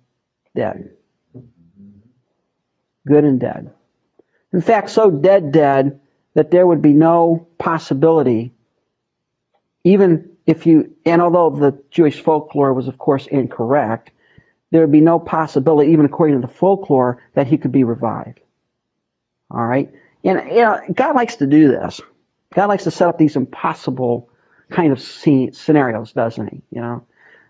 [0.55, 0.91] dead.
[3.07, 3.73] Good and dead.
[4.53, 6.01] In fact, so dead, dead,
[6.35, 8.53] that there would be no possibility,
[9.85, 14.11] even if you, and although the Jewish folklore was, of course, incorrect,
[14.71, 18.41] there would be no possibility, even according to the folklore, that he could be revived.
[19.51, 19.93] All right?
[20.25, 22.01] And, you know, God likes to do this.
[22.55, 24.31] God likes to set up these impossible
[24.71, 26.63] kind of scenarios, doesn't he?
[26.71, 27.07] You know?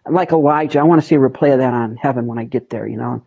[0.07, 2.69] Like Elijah, I want to see a replay of that on heaven when I get
[2.69, 3.25] there, you know?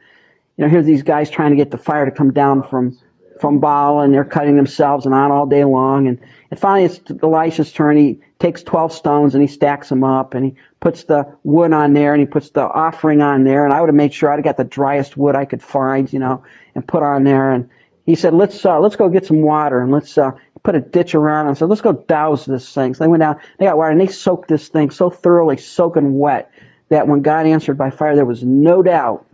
[0.57, 2.97] You know, here's these guys trying to get the fire to come down from,
[3.39, 6.07] from Baal, and they're cutting themselves and on all day long.
[6.07, 6.19] And,
[6.51, 7.97] and finally, it's Elisha's turn.
[7.97, 11.93] He takes 12 stones and he stacks them up, and he puts the wood on
[11.93, 13.65] there, and he puts the offering on there.
[13.65, 16.19] And I would have made sure I'd got the driest wood I could find, you
[16.19, 16.43] know,
[16.75, 17.51] and put on there.
[17.51, 17.69] And
[18.05, 20.31] he said, let's, uh, let's go get some water, and let's, uh,
[20.63, 22.93] put a ditch around and said, let's go douse this thing.
[22.93, 26.17] So they went down, they got water, and they soaked this thing so thoroughly soaking
[26.17, 26.51] wet
[26.89, 29.25] that when God answered by fire, there was no doubt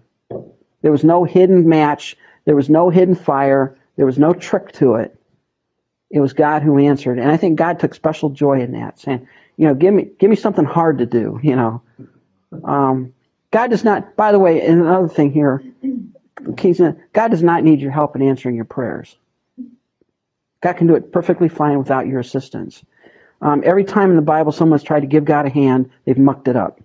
[0.84, 2.16] there was no hidden match.
[2.45, 3.76] There was no hidden fire.
[3.96, 5.18] There was no trick to it.
[6.10, 7.20] It was God who answered.
[7.20, 9.28] And I think God took special joy in that, saying,
[9.58, 11.39] you know, give me give me something hard to do.
[11.41, 11.82] You know,
[12.64, 13.14] um,
[13.52, 14.16] God does not.
[14.16, 15.64] By the way, and another thing here,
[17.14, 19.16] God does not need your help in answering your prayers.
[20.62, 22.84] God can do it perfectly fine without your assistance.
[23.41, 26.48] Um, every time in the Bible someone's tried to give God a hand, they've mucked
[26.48, 26.80] it up.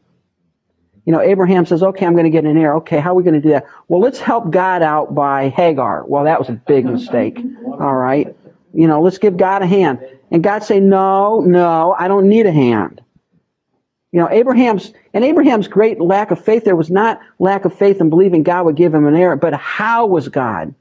[1.09, 2.77] You know, Abraham says, okay, I'm going to get an heir.
[2.77, 3.65] Okay, how are we going to do that?
[3.89, 6.05] Well, let's help God out by Hagar.
[6.07, 7.39] Well, that was a big mistake.
[7.65, 8.37] All right.
[8.75, 10.01] You know, let's give God a hand.
[10.31, 13.01] And God say, no, no, I don't need a hand.
[14.13, 18.03] You know, Abraham's, and Abraham's great lack of faith there was not lack of faith
[18.03, 20.75] in believing God would give him an heir, but how was God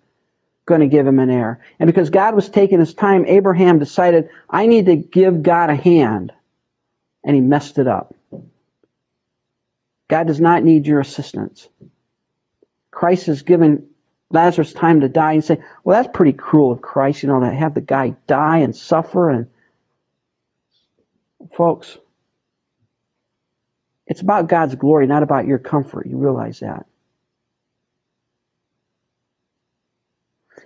[0.66, 1.62] going to give him an heir?
[1.80, 5.76] And because God was taking his time, Abraham decided, I need to give God a
[5.76, 6.34] hand.
[7.24, 8.14] And he messed it up.
[10.08, 11.68] God does not need your assistance.
[12.92, 13.88] Christ has given
[14.32, 17.52] Lazarus time to die and say, well, that's pretty cruel of Christ, you know, to
[17.52, 19.48] have the guy die and suffer and
[21.56, 21.98] folks,
[24.06, 26.08] it's about God's glory, not about your comfort.
[26.08, 26.86] You realize that.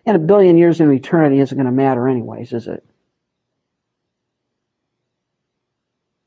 [0.05, 2.83] And a billion years in eternity isn't going to matter anyways, is it?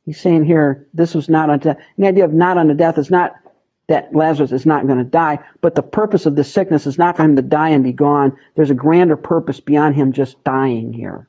[0.04, 1.78] He's saying here, this was not unto death.
[1.96, 3.34] The idea of not unto death is not
[3.88, 7.16] that Lazarus is not going to die, but the purpose of this sickness is not
[7.16, 8.38] for him to die and be gone.
[8.54, 11.28] There's a grander purpose beyond him just dying here.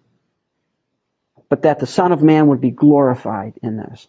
[1.49, 4.07] But that the Son of Man would be glorified in this.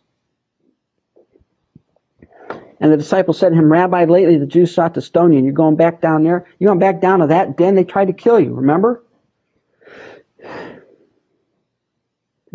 [2.79, 5.47] And the disciples said to him, Rabbi, lately the Jews sought to stone you, and
[5.47, 6.47] you're going back down there.
[6.59, 9.03] You're going back down to that den they tried to kill you, remember?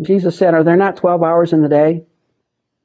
[0.00, 2.04] Jesus said, Are there not 12 hours in the day?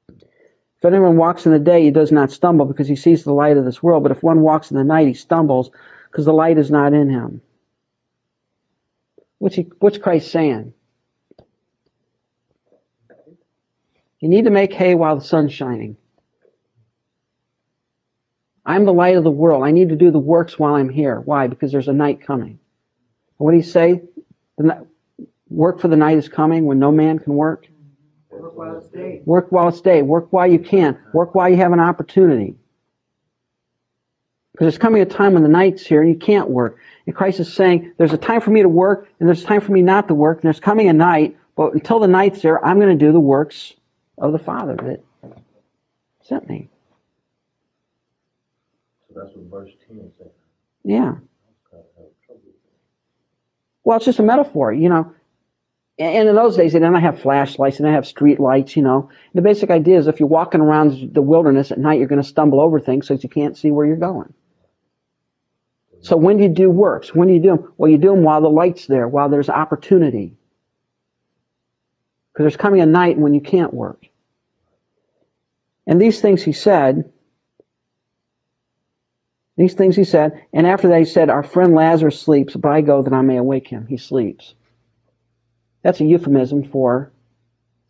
[0.10, 3.58] If anyone walks in the day, he does not stumble because he sees the light
[3.58, 4.04] of this world.
[4.04, 5.72] But if one walks in the night, he stumbles
[6.12, 7.42] because the light is not in him.
[9.40, 10.74] What's, he, what's Christ saying?
[14.20, 15.98] You need to make hay while the sun's shining.
[18.66, 19.64] I'm the light of the world.
[19.64, 21.20] I need to do the works while I'm here.
[21.20, 21.48] Why?
[21.48, 22.60] Because there's a night coming.
[23.38, 24.02] What do you say?
[24.58, 24.87] The
[25.50, 27.68] work for the night is coming when no man can work.
[28.30, 29.22] Work while it's day.
[29.26, 30.02] Work while it's day.
[30.02, 31.00] Work while you can.
[31.14, 32.56] Work while you have an opportunity.
[34.52, 36.80] Because there's coming a time when the night's here and you can't work.
[37.06, 39.62] And Christ is saying, there's a time for me to work and there's a time
[39.62, 40.38] for me not to work.
[40.38, 43.20] And there's coming a night, but until the night's there, I'm going to do the
[43.20, 43.74] works
[44.18, 45.04] of the Father that
[46.24, 46.70] sent me.
[49.08, 50.32] So that's what verse ten is saying.
[50.84, 51.12] Yeah.
[51.12, 51.22] Kind
[51.74, 52.72] of have trouble with that.
[53.84, 55.14] Well, it's just a metaphor, you know.
[56.00, 59.10] And in those days, they didn't have flashlights, they didn't have street lights, you know.
[59.34, 62.28] The basic idea is if you're walking around the wilderness at night, you're going to
[62.28, 64.34] stumble over things that you can't see where you're going.
[66.02, 67.16] So when do you do works?
[67.16, 67.74] When do you do them?
[67.78, 70.38] Well, you do them while the light's there, while there's opportunity.
[72.32, 74.06] Because there's coming a night when you can't work.
[75.88, 77.12] And these things he said,
[79.56, 82.82] these things he said, and after that he said, Our friend Lazarus sleeps, but I
[82.82, 83.88] go that I may awake him.
[83.88, 84.54] He sleeps.
[85.84, 87.12] That's a euphemism for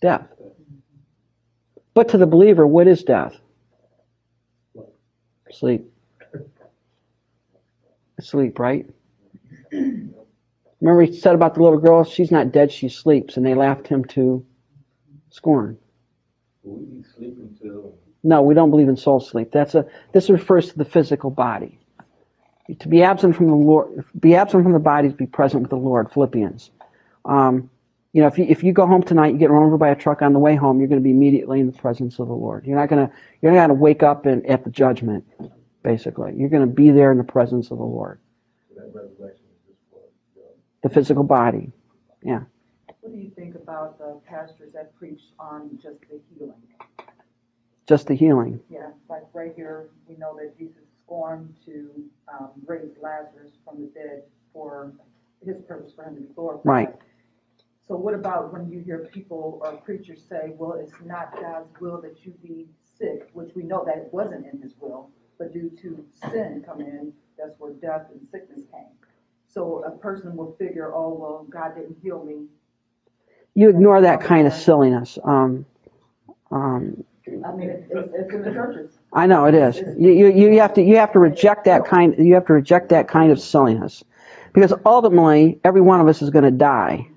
[0.01, 0.27] death.
[1.93, 3.35] But to the believer, what is death?
[5.51, 5.91] Sleep.
[8.19, 8.85] Sleep, right?
[9.71, 13.88] Remember he said about the little girl, she's not dead, she sleeps, and they laughed
[13.88, 14.45] him to
[15.29, 15.77] scorn.
[16.63, 17.57] We be sleeping
[18.23, 19.51] No, we don't believe in soul sleep.
[19.51, 21.79] That's a this refers to the physical body.
[22.79, 25.69] To be absent from the Lord, be absent from the body, to be present with
[25.69, 26.11] the Lord.
[26.11, 26.69] Philippians.
[27.25, 27.69] Um,
[28.18, 29.95] you know, if you if you go home tonight, you get run over by a
[29.95, 32.34] truck on the way home, you're going to be immediately in the presence of the
[32.34, 32.65] Lord.
[32.65, 33.13] You're not going to
[33.43, 35.24] you're not going to wake up in, at the judgment.
[35.84, 38.20] Basically, you're going to be there in the presence of the Lord.
[38.76, 39.99] that resurrection is just for
[40.34, 41.72] the The physical body.
[42.24, 42.39] Yeah.
[43.01, 46.63] What do you think about the pastors that preach on just the healing?
[47.86, 48.59] Just the healing.
[48.72, 51.91] Yeah, like right here, we know that Jesus scorned to
[52.34, 54.91] um, raise Lazarus from the dead for
[55.45, 56.65] his purpose for him to be glorified.
[56.65, 56.95] Right.
[57.88, 62.01] So what about when you hear people or preachers say, well, it's not God's will
[62.01, 62.65] that you be
[62.97, 65.09] sick, which we know that it wasn't in his will,
[65.39, 68.91] but due to sin come in, that's where death and sickness came.
[69.47, 72.47] So a person will figure, oh, well, God didn't heal me.
[73.55, 75.17] You ignore that kind of silliness.
[75.23, 75.65] Um,
[76.51, 77.03] um,
[77.45, 78.99] I mean, it's, it's it's in the churches.
[79.13, 79.77] I know it is.
[79.97, 82.89] You, you, you have to you have to reject that kind you have to reject
[82.89, 84.03] that kind of silliness,
[84.53, 87.09] because ultimately every one of us is going to die.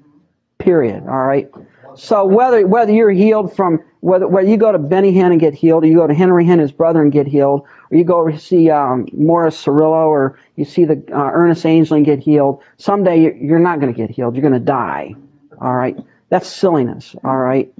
[0.60, 1.02] Period.
[1.08, 1.50] All right.
[1.96, 5.54] So whether whether you're healed from whether whether you go to Benny Hinn and get
[5.54, 8.34] healed, or you go to Henry Hinn his brother and get healed, or you go
[8.36, 13.36] see um, Morris Cerullo, or you see the uh, Ernest Angley and get healed, someday
[13.42, 14.36] you're not going to get healed.
[14.36, 15.14] You're going to die.
[15.60, 15.96] All right.
[16.28, 17.16] That's silliness.
[17.24, 17.72] All right.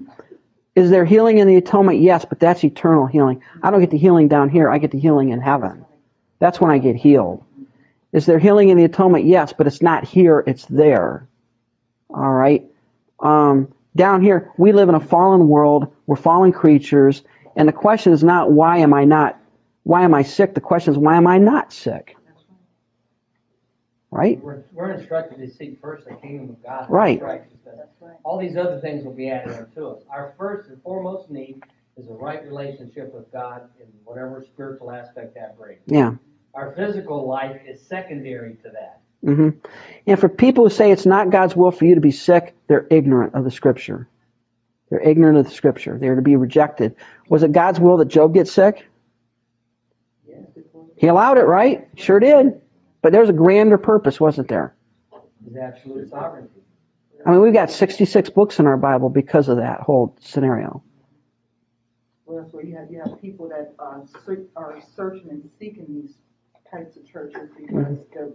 [0.74, 2.00] Is there healing in the atonement?
[2.00, 3.42] Yes, but that's eternal healing.
[3.62, 4.70] I don't get the healing down here.
[4.70, 5.84] I get the healing in heaven.
[6.38, 7.44] That's when I get healed.
[8.12, 9.26] Is there healing in the atonement?
[9.26, 10.42] Yes, but it's not here.
[10.46, 11.28] It's there.
[12.14, 12.64] All right.
[13.20, 15.92] Um, down here, we live in a fallen world.
[16.06, 17.22] We're fallen creatures,
[17.56, 19.38] and the question is not why am I not,
[19.82, 20.54] why am I sick?
[20.54, 22.16] The question is why am I not sick?
[24.12, 24.42] Right?
[24.42, 26.86] We're, we're instructed to seek first the kingdom of God.
[26.86, 26.90] and
[27.22, 27.42] Right.
[28.24, 30.02] All these other things will be added unto us.
[30.10, 31.62] Our first and foremost need
[31.96, 35.80] is a right relationship with God in whatever spiritual aspect that brings.
[35.86, 36.14] Yeah.
[36.54, 39.00] Our physical life is secondary to that.
[39.22, 39.50] Hmm
[40.06, 42.86] And for people who say it's not God's will for you to be sick, they're
[42.90, 44.08] ignorant of the scripture.
[44.88, 45.98] They're ignorant of the scripture.
[45.98, 46.96] They're to be rejected.
[47.28, 48.86] Was it God's will that Job get sick?
[50.96, 51.88] He allowed it, right?
[51.96, 52.60] Sure did.
[53.00, 54.74] But there's a grander purpose, wasn't there?
[55.44, 56.60] His absolute sovereignty.
[57.24, 60.82] I mean, we've got 66 books in our Bible because of that whole scenario.
[62.26, 65.86] Well, that's where you have, you have people that uh, search, are searching and seeking
[65.88, 66.12] these
[66.70, 68.28] types of churches because they're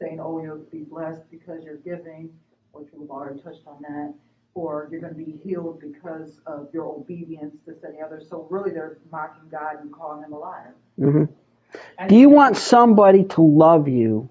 [0.00, 2.30] saying, oh, you'll be blessed because you're giving,
[2.72, 4.14] which we've already touched on that,
[4.54, 8.22] or you're gonna be healed because of your obedience, this and the other.
[8.28, 10.74] So really, they're mocking God and calling him a liar.
[10.98, 11.24] hmm
[12.08, 14.30] Do you want somebody to love you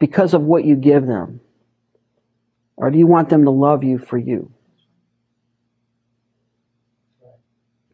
[0.00, 1.40] because of what you give them?
[2.76, 4.52] Or do you want them to love you for you?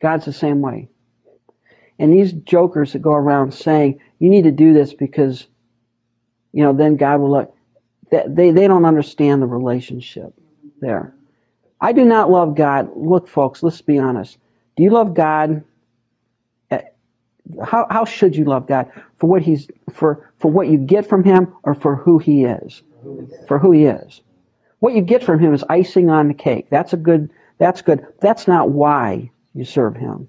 [0.01, 0.89] God's the same way.
[1.99, 5.47] And these jokers that go around saying, you need to do this because,
[6.53, 7.55] you know, then God will look,
[8.11, 10.33] they, they don't understand the relationship
[10.81, 11.15] there.
[11.81, 12.91] I do not love God.
[12.97, 14.39] Look, folks, let's be honest.
[14.77, 15.63] Do you love God?
[16.71, 16.81] Eh,
[17.65, 18.91] how, how should you love God?
[19.19, 22.83] For what he's, for, for what you get from him or for who he is?
[23.47, 24.23] For who he is.
[24.81, 26.69] What you get from him is icing on the cake.
[26.71, 28.07] That's a good, that's good.
[28.21, 30.29] That's not why you serve him.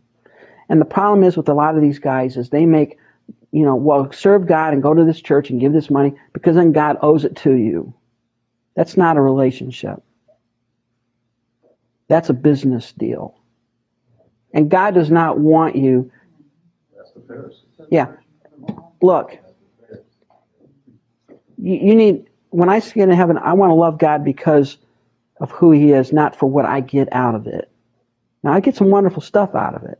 [0.70, 2.98] And the problem is with a lot of these guys is they make,
[3.52, 6.56] you know, well, serve God and go to this church and give this money because
[6.56, 7.94] then God owes it to you.
[8.76, 10.02] That's not a relationship.
[12.08, 13.36] That's a business deal.
[14.54, 16.12] And God does not want you,
[16.96, 17.64] That's the Pharisees.
[17.92, 18.14] yeah,
[19.02, 19.38] look,
[21.58, 24.78] you, you need, when I get into heaven, I want to love God because
[25.40, 27.70] of who he is, not for what I get out of it.
[28.44, 30.00] Now, I get some wonderful stuff out of it.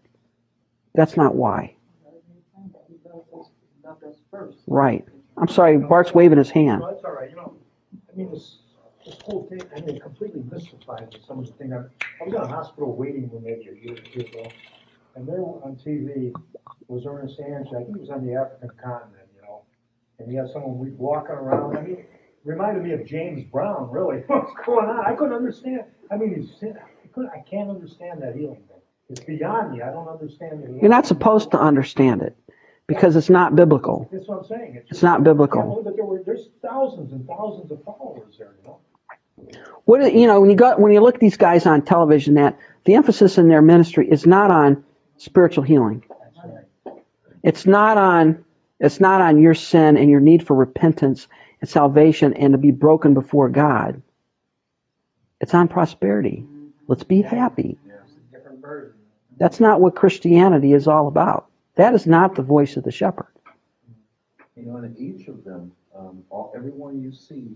[0.96, 1.76] That's not why.
[4.40, 4.64] He loved us first.
[4.68, 5.06] Right.
[5.38, 6.82] I'm sorry, Bart's waving his hand.
[6.82, 7.54] No, that's all right, you know,
[8.12, 8.58] I mean, this,
[9.06, 11.74] this whole thing, I mean, completely mystified with some of the thing.
[11.74, 14.52] I I was in a hospital waiting room maybe a year or two ago,
[15.16, 16.34] and there on TV
[16.88, 19.62] was Ernest Ange, I think he was on the African continent, you know,
[20.20, 22.06] and he had someone we- walking around, I mean,
[22.44, 25.06] reminded me of James Brown, really, what's going on?
[25.06, 28.82] I couldn't understand, I mean, he's, I couldn't, I can't understand that healing thing.
[29.10, 30.80] It's beyond me, I don't understand the.
[30.82, 32.36] You're not supposed to understand it
[32.90, 34.10] because it's not biblical.
[34.12, 34.76] That's what I'm saying.
[34.78, 35.62] It's just- not biblical.
[35.62, 38.80] Yeah, well, But there were, there's thousands and thousands of followers there, you know?
[39.86, 42.60] What you know when you got when you look at these guys on television, that
[42.84, 44.84] the emphasis in their ministry is not on
[45.18, 46.04] spiritual healing.
[47.44, 48.44] It's not on
[48.80, 51.28] it's not on your sin and your need for repentance
[51.62, 54.02] and salvation and to be broken before God.
[55.40, 56.46] It's on prosperity.
[56.88, 57.78] Let's be happy.
[57.86, 58.94] It's a different version.
[59.38, 61.49] That's not what Christianity is all about.
[61.80, 63.32] That is not the voice of the shepherd.
[64.58, 67.56] You know, and each of them, um, all, everyone you see,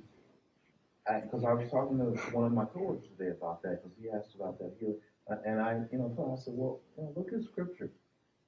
[1.06, 4.34] because I was talking to one of my coworkers today about that, because he asked
[4.36, 4.96] about that healing,
[5.30, 7.92] uh, and I, you know, told him, I said, well, you know, look at scripture.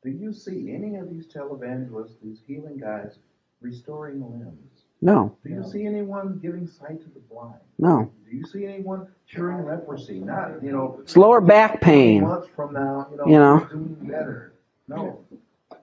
[0.02, 3.18] Do you see any of these televangelists, these healing guys,
[3.60, 4.84] restoring limbs?
[5.02, 7.60] No, Do you see anyone giving sight to the blind?
[7.78, 8.10] no.
[8.32, 10.20] Do you see anyone curing leprosy?
[10.20, 11.00] Not, you know.
[11.02, 12.22] It's lower back pain.
[12.22, 13.68] Months from now, you know, You know.
[13.70, 14.54] doing better.
[14.88, 15.26] No.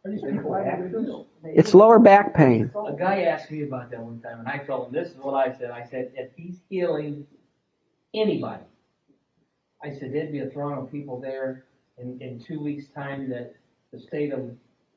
[0.04, 2.70] It's lower back pain.
[2.74, 5.34] A guy asked me about that one time, and I told him, this is what
[5.34, 5.70] I said.
[5.70, 7.26] I said, if he's healing
[8.12, 8.64] anybody,
[9.82, 11.64] I said, there'd be a throng of people there
[11.98, 13.54] in, in two weeks' time that
[13.92, 14.50] the state of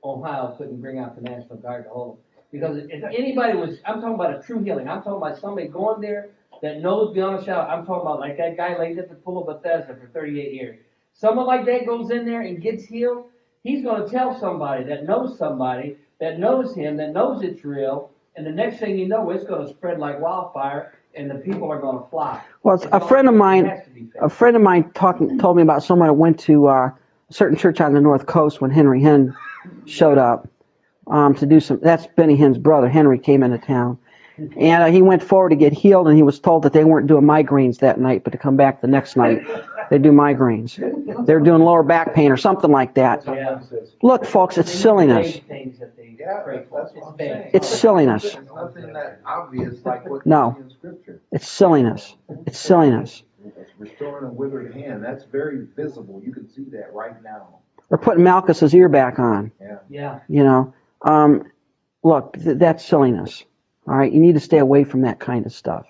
[0.04, 2.24] Ohio couldn't bring out the National Guard to hold him.
[2.52, 6.02] Because if anybody was, I'm talking about a true healing, I'm talking about somebody going
[6.02, 6.30] there
[6.62, 9.48] that knows beyond a shadow, I'm talking about like that guy laid at the pool
[9.48, 10.80] of Bethesda for thirty-eight years.
[11.14, 13.26] Someone like that goes in there and gets healed,
[13.66, 18.46] he's gonna tell somebody that knows somebody, that knows him, that knows it's real, and
[18.46, 22.06] the next thing you know, it's gonna spread like wildfire, and the people are gonna
[22.10, 22.40] fly.
[22.64, 25.38] Well, it's- a friend of mine, It has to be a friend of mine talking
[25.40, 26.92] told me about someone that went to uh,
[27.30, 29.34] a certain church on the north coast when Henry Hinn
[29.86, 30.48] showed up
[31.08, 31.80] um, to do some.
[31.82, 32.88] That's Benny Hinn's brother.
[32.88, 33.98] Henry came into town,
[34.38, 37.08] and uh, he went forward to get healed, and he was told that they weren't
[37.08, 39.42] doing migraines that night, but to come back the next night.
[39.90, 40.76] They do migraines.
[41.26, 43.26] They're doing lower back pain or something like that.
[44.02, 45.40] Look, folks, it's silliness.
[47.54, 48.36] It's silliness.
[50.26, 50.58] No.
[51.32, 52.16] It's silliness.
[52.46, 53.24] It's silliness.
[53.46, 57.60] It's Restoring a withered hand, that's very visible, you can see that right now,
[57.92, 59.52] Or putting Malchus's ear back on.
[59.62, 59.78] yeah.
[59.90, 60.74] Yeah, You know,
[61.04, 61.52] um,
[62.02, 63.44] look, th- that's silliness.
[63.88, 65.86] All right, you need to stay away from that kind of stuff.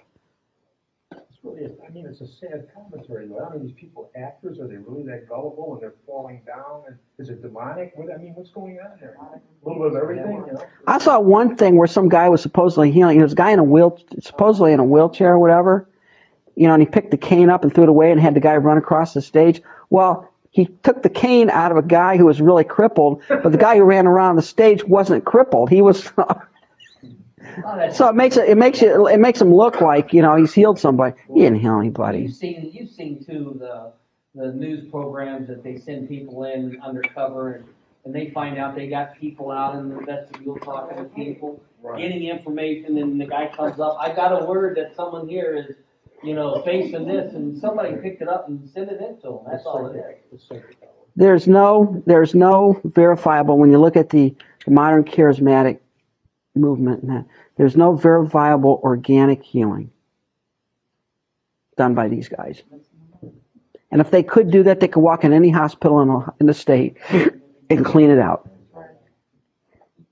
[1.45, 3.45] It's really, I mean, it's a sad commentary, though.
[3.45, 6.83] I mean, these people actors, are they really that gullible and they're falling down?
[6.87, 7.93] And is it demonic?
[7.95, 9.17] What, I mean, what's going on there?
[9.19, 10.65] A little bit of everything, you know?
[10.87, 13.17] I saw one thing where some guy was supposedly healing.
[13.17, 15.87] There was a guy in a wheel, supposedly in a wheelchair or whatever.
[16.55, 18.39] You know, and he picked the cane up and threw it away and had the
[18.39, 19.61] guy run across the stage.
[19.89, 23.57] Well, he took the cane out of a guy who was really crippled, but the
[23.57, 25.69] guy who ran around the stage wasn't crippled.
[25.69, 26.09] He was.
[27.63, 30.35] That's- so it makes it, it makes you, it makes him look like you know
[30.35, 31.15] he's healed somebody.
[31.33, 32.19] He didn't heal anybody.
[32.19, 33.91] You've seen, you've seen too, the,
[34.33, 37.65] the news programs that they send people in undercover and,
[38.05, 41.61] and they find out they got people out in the vestibule talking to people,
[41.97, 45.75] getting information, and the guy comes up, I got a word that someone here is,
[46.23, 49.39] you know, facing this, and somebody picked it up and sent it in to them,
[49.49, 49.95] that's all it
[50.31, 50.41] is.
[51.15, 54.35] There's no, there's no verifiable when you look at the,
[54.65, 55.79] the modern charismatic
[56.55, 57.03] movement.
[57.03, 57.25] and that,
[57.57, 59.91] There's no verifiable organic healing
[61.77, 62.61] done by these guys.
[63.91, 66.45] And if they could do that, they could walk in any hospital in, the- in
[66.47, 66.97] the state
[67.69, 68.49] and clean it out.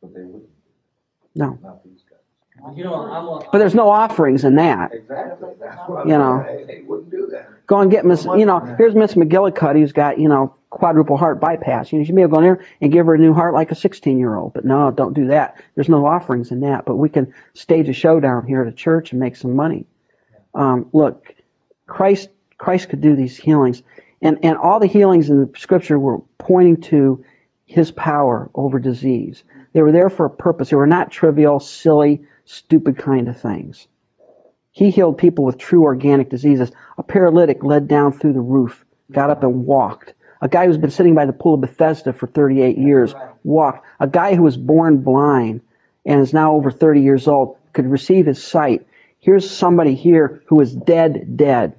[0.01, 0.43] But they wouldn't,
[1.35, 1.82] No, not these guys.
[2.75, 3.39] You know, I'm a.
[3.51, 4.93] but there's no offerings in that.
[4.93, 6.43] Exactly, that's what You know.
[6.65, 7.49] they wouldn't do that.
[7.67, 11.39] Go and get Miss, you know, here's Miss McGillicuddy who's got, you know, quadruple heart
[11.39, 11.91] bypass.
[11.91, 13.33] You know, you should be able to go in there and give her a new
[13.33, 14.53] heart like a 16 year old.
[14.53, 15.61] But no, don't do that.
[15.75, 16.85] There's no offerings in that.
[16.85, 19.85] But we can stage a show down here at a church and make some money.
[20.53, 21.33] Um, look,
[21.85, 23.83] Christ, Christ could do these healings.
[24.21, 27.23] And, and all the healings in the scripture were pointing to
[27.65, 29.43] his power over disease.
[29.73, 30.69] They were there for a purpose.
[30.69, 33.87] They were not trivial, silly, stupid kind of things.
[34.71, 36.71] He healed people with true organic diseases.
[36.97, 40.13] A paralytic led down through the roof, got up and walked.
[40.41, 43.13] A guy who's been sitting by the pool of Bethesda for 38 years
[43.43, 43.85] walked.
[43.99, 45.61] A guy who was born blind
[46.05, 48.85] and is now over 30 years old could receive his sight.
[49.19, 51.75] Here's somebody here who is dead, dead.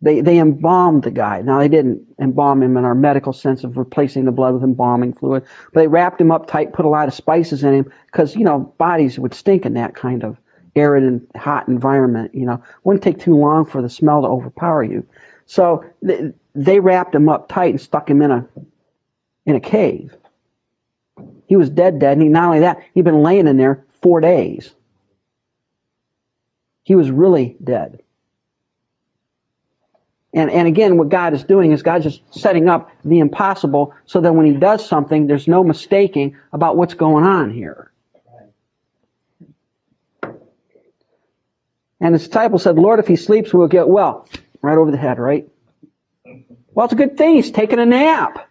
[0.00, 1.42] They, they embalmed the guy.
[1.42, 5.14] Now, they didn't embalm him in our medical sense of replacing the blood with embalming
[5.14, 8.36] fluid, but they wrapped him up tight, put a lot of spices in him, because,
[8.36, 10.38] you know, bodies would stink in that kind of
[10.76, 12.62] arid and hot environment, you know.
[12.84, 15.04] Wouldn't take too long for the smell to overpower you.
[15.46, 18.46] So they, they wrapped him up tight and stuck him in a,
[19.46, 20.14] in a cave.
[21.46, 24.20] He was dead, dead, and he, not only that, he'd been laying in there four
[24.20, 24.72] days.
[26.84, 28.00] He was really dead.
[30.34, 34.20] And, and again, what God is doing is God's just setting up the impossible so
[34.20, 37.90] that when He does something, there's no mistaking about what's going on here.
[42.00, 44.28] And his disciple said, Lord, if he sleeps, we'll get well.
[44.62, 45.48] Right over the head, right?
[46.72, 48.48] Well, it's a good thing he's taking a nap.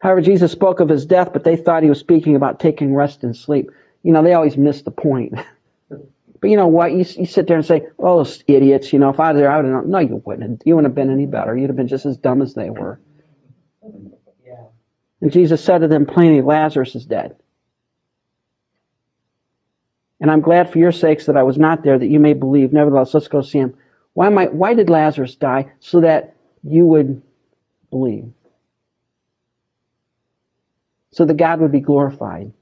[0.00, 3.24] However, Jesus spoke of his death, but they thought he was speaking about taking rest
[3.24, 3.70] and sleep.
[4.02, 5.34] You know, they always miss the point.
[6.40, 6.92] But you know what?
[6.92, 9.50] You, you sit there and say, "Oh, those idiots!" You know, if I was there,
[9.50, 9.86] I would have.
[9.86, 10.50] No, you wouldn't.
[10.50, 10.60] have.
[10.64, 11.56] You wouldn't have been any better.
[11.56, 13.00] You'd have been just as dumb as they were.
[14.46, 14.64] Yeah.
[15.20, 17.36] And Jesus said to them plainly, "Lazarus is dead."
[20.20, 22.72] And I'm glad for your sakes that I was not there, that you may believe.
[22.72, 23.74] Nevertheless, let's go see him.
[24.14, 25.72] Why am I, Why did Lazarus die?
[25.80, 26.34] So that
[26.64, 27.22] you would
[27.90, 28.32] believe.
[31.12, 32.52] So that God would be glorified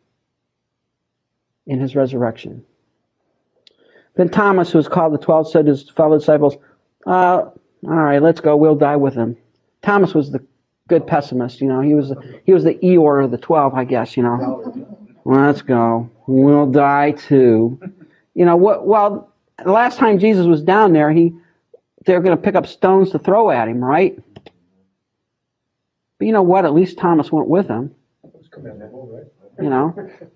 [1.67, 2.65] in his resurrection.
[4.17, 6.57] Then Thomas, who was called the twelve, said to his fellow disciples,
[7.07, 8.57] uh, all right, let's go.
[8.57, 9.37] We'll die with him.
[9.83, 10.45] Thomas was the
[10.89, 11.81] good pessimist, you know.
[11.81, 14.87] He was the he was the Eeyore of the twelve, I guess, you know.
[15.25, 16.11] Let's go.
[16.27, 17.79] We'll die too.
[18.35, 18.87] You know what?
[18.87, 21.35] Well, the last time Jesus was down there, he
[22.05, 24.19] they were going to pick up stones to throw at him, right?
[26.19, 26.65] But you know what?
[26.65, 27.95] At least Thomas went with him.
[28.39, 29.25] It's commendable, right?
[29.63, 30.11] You know.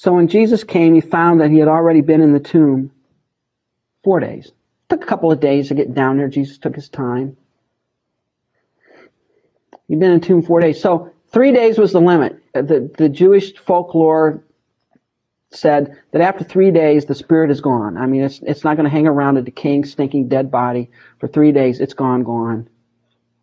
[0.00, 2.90] So when Jesus came, he found that he had already been in the tomb
[4.02, 4.46] four days.
[4.46, 4.54] It
[4.88, 6.26] took a couple of days to get down there.
[6.26, 7.36] Jesus took his time.
[9.88, 10.80] He'd been in the tomb four days.
[10.80, 12.42] So three days was the limit.
[12.54, 14.42] Uh, The, the Jewish folklore
[15.50, 17.98] said that after three days, the spirit is gone.
[17.98, 21.28] I mean, it's, it's not going to hang around a decaying, stinking, dead body for
[21.28, 21.78] three days.
[21.78, 22.70] It's gone, gone.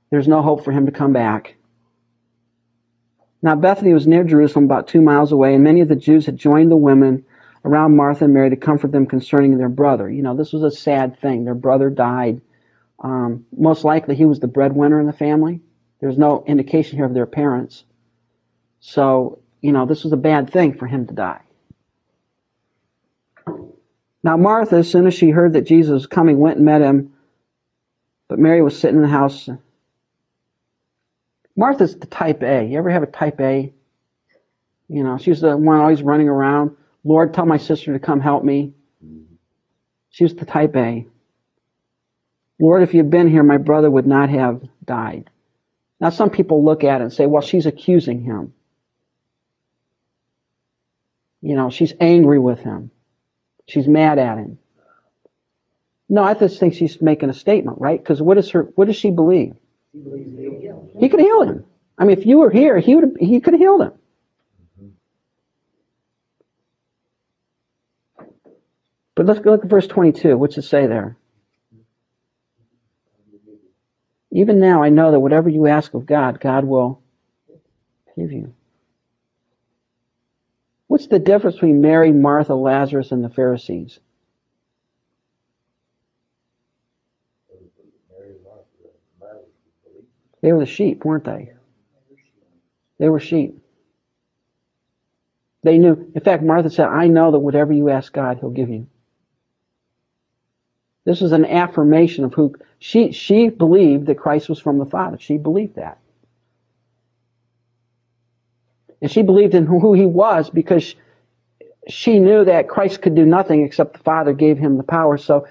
[0.09, 1.56] There's no hope for him to come back.
[3.41, 6.37] Now, Bethany was near Jerusalem, about two miles away, and many of the Jews had
[6.37, 7.25] joined the women
[7.63, 10.09] around Martha and Mary to comfort them concerning their brother.
[10.09, 11.43] You know, this was a sad thing.
[11.43, 12.41] Their brother died.
[12.99, 15.61] Um, most likely he was the breadwinner in the family.
[15.99, 17.83] There's no indication here of their parents.
[18.79, 21.41] So, you know, this was a bad thing for him to die.
[24.23, 27.13] Now, Martha, as soon as she heard that Jesus was coming, went and met him.
[28.27, 29.49] But Mary was sitting in the house.
[31.57, 32.65] Martha's the type A.
[32.65, 33.73] You ever have a type A?
[34.87, 36.77] You know, she's the one always running around.
[37.03, 38.73] Lord, tell my sister to come help me.
[40.11, 41.07] She was the type A.
[42.59, 45.29] Lord, if you'd been here, my brother would not have died.
[45.99, 48.53] Now, some people look at it and say, well, she's accusing him.
[51.41, 52.91] You know, she's angry with him.
[53.67, 54.59] She's mad at him.
[56.07, 57.99] No, I just think she's making a statement, right?
[57.99, 58.63] Because what is her?
[58.75, 59.55] What does she believe?
[60.99, 61.65] He could heal him.
[61.97, 63.17] I mean, if you were here, he would.
[63.19, 63.91] He could have healed him.
[69.15, 70.37] But let's go look at verse 22.
[70.37, 71.17] What's it say there?
[74.31, 77.01] Even now, I know that whatever you ask of God, God will
[78.15, 78.53] give you.
[80.85, 83.99] What's the difference between Mary, Martha, Lazarus, and the Pharisees?
[90.47, 91.51] They were the sheep, weren't they?
[92.99, 93.61] They were sheep.
[95.61, 96.09] They knew.
[96.15, 98.87] In fact, Martha said, I know that whatever you ask God, He'll give you.
[101.03, 105.17] This was an affirmation of who she she believed that Christ was from the Father.
[105.19, 105.97] She believed that.
[109.01, 110.95] And she believed in who he was because
[111.89, 115.17] she knew that Christ could do nothing except the Father gave him the power.
[115.17, 115.45] So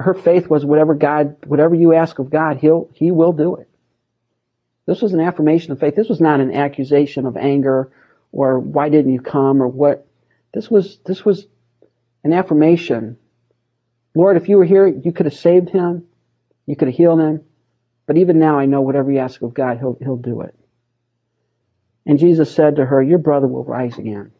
[0.00, 3.68] her faith was whatever God, whatever you ask of God, he'll he will do it.
[4.86, 5.94] This was an affirmation of faith.
[5.94, 7.90] This was not an accusation of anger
[8.32, 10.06] or why didn't you come or what.
[10.52, 11.46] This was this was
[12.24, 13.16] an affirmation.
[14.14, 16.04] Lord, if you were here, you could have saved him,
[16.66, 17.42] you could have healed him,
[18.06, 20.54] but even now I know whatever you ask of God, he'll he'll do it.
[22.04, 24.32] And Jesus said to her, Your brother will rise again.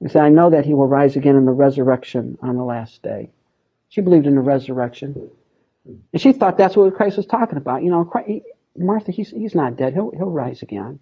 [0.00, 3.02] He said, I know that he will rise again in the resurrection on the last
[3.02, 3.30] day.
[3.88, 5.30] She believed in the resurrection.
[5.84, 7.82] And she thought that's what Christ was talking about.
[7.82, 8.44] You know, Christ,
[8.76, 9.94] Martha, he's, he's not dead.
[9.94, 11.00] He'll, he'll rise again.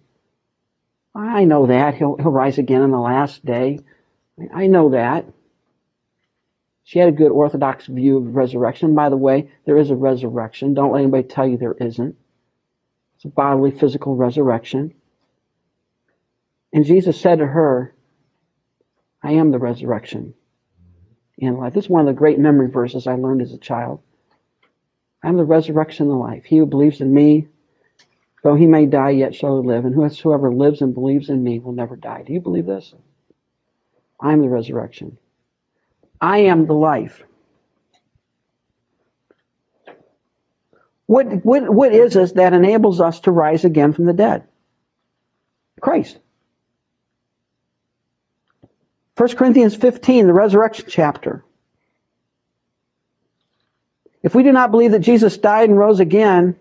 [1.13, 1.95] I know that.
[1.95, 3.79] He'll, he'll rise again on the last day.
[4.53, 5.25] I know that.
[6.83, 8.95] She had a good orthodox view of resurrection.
[8.95, 10.73] By the way, there is a resurrection.
[10.73, 12.15] Don't let anybody tell you there isn't.
[13.15, 14.93] It's a bodily, physical resurrection.
[16.73, 17.93] And Jesus said to her,
[19.21, 20.33] I am the resurrection
[21.39, 21.73] and life.
[21.73, 24.01] This is one of the great memory verses I learned as a child.
[25.23, 26.45] I am the resurrection and the life.
[26.45, 27.47] He who believes in me,
[28.43, 29.85] though he may die, yet shall he live.
[29.85, 32.23] And whosoever lives and believes in me will never die.
[32.25, 32.93] Do you believe this?
[34.19, 35.17] I am the resurrection.
[36.19, 37.23] I am the life.
[41.07, 44.43] What, what, what is it that enables us to rise again from the dead?
[45.81, 46.17] Christ.
[49.17, 51.43] 1 Corinthians 15, the resurrection chapter.
[54.23, 56.55] If we do not believe that Jesus died and rose again,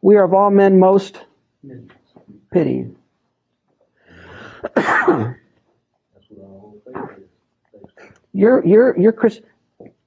[0.00, 1.18] we are of all men most
[2.52, 2.94] pitied.
[8.32, 9.40] you're, you're, you're Chris.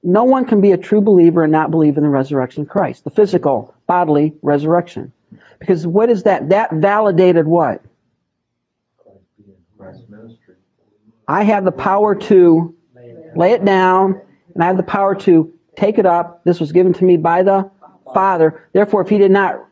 [0.02, 3.04] No one can be a true believer and not believe in the resurrection of Christ,
[3.04, 5.12] the physical, bodily resurrection.
[5.60, 6.48] Because what is that?
[6.48, 7.82] That validated what?
[11.28, 12.74] I have the power to
[13.36, 14.20] lay it down,
[14.54, 16.44] and I have the power to take it up.
[16.44, 17.70] This was given to me by the
[18.12, 18.68] Father.
[18.72, 19.64] Therefore, if he did not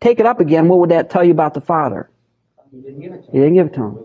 [0.00, 2.10] take it up again, what would that tell you about the Father?
[2.70, 3.98] He didn't give it to He didn't give it to him.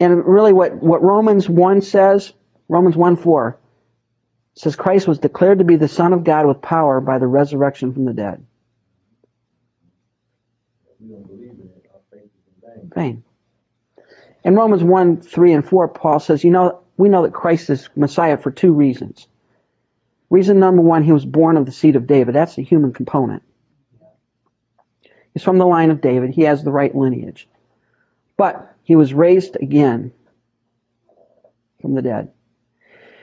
[0.00, 2.32] And really, what, what Romans 1 says,
[2.68, 3.58] Romans 1 4,
[4.54, 7.92] says Christ was declared to be the Son of God with power by the resurrection
[7.92, 8.44] from the dead.
[12.94, 13.24] Vain.
[14.44, 17.88] In Romans 1 3 and 4, Paul says, You know, we know that Christ is
[17.96, 19.26] Messiah for two reasons.
[20.30, 22.34] Reason number one, he was born of the seed of David.
[22.34, 23.42] That's the human component.
[25.32, 26.30] He's from the line of David.
[26.30, 27.48] He has the right lineage.
[28.36, 30.12] But he was raised again
[31.80, 32.30] from the dead.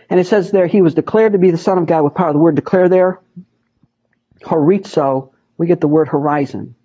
[0.09, 2.33] And it says there, he was declared to be the Son of God with power.
[2.33, 3.21] The word declare there,
[4.41, 6.75] horizo, we get the word horizon.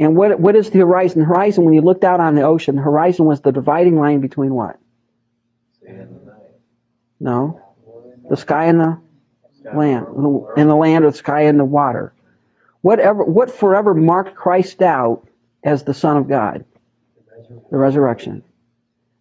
[0.00, 1.20] And what, what is the horizon?
[1.20, 4.20] The horizon, when you looked out on the ocean, the horizon was the dividing line
[4.20, 4.78] between what?
[7.20, 7.60] No.
[8.28, 9.00] The sky and the
[9.74, 10.06] land.
[10.56, 12.12] And the land or the sky and the water.
[12.80, 15.26] Whatever, what forever marked Christ out
[15.62, 16.64] as the Son of God,
[17.70, 18.42] the resurrection.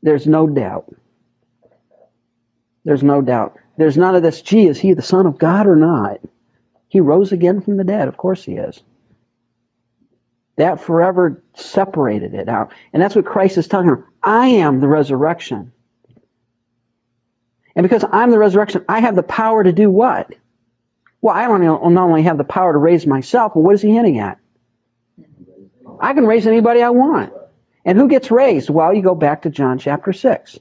[0.01, 0.93] There's no doubt.
[2.83, 3.57] There's no doubt.
[3.77, 6.19] There's none of this, gee, is he the Son of God or not?
[6.89, 8.07] He rose again from the dead.
[8.07, 8.81] Of course he is.
[10.55, 12.73] That forever separated it out.
[12.91, 14.07] And that's what Christ is telling her.
[14.21, 15.71] I am the resurrection.
[17.75, 20.33] And because I'm the resurrection, I have the power to do what?
[21.21, 23.91] Well, I don't not only have the power to raise myself, but what is he
[23.91, 24.37] hinting at?
[25.99, 27.33] I can raise anybody I want.
[27.85, 28.69] And who gets raised?
[28.69, 30.59] Well, you go back to John chapter 6.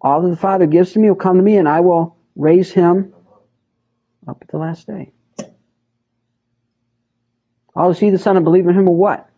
[0.00, 2.70] All that the Father gives to me will come to me, and I will raise
[2.70, 3.14] him
[4.28, 5.10] up at the last day.
[7.74, 9.28] All who see the Son and believe in him will what?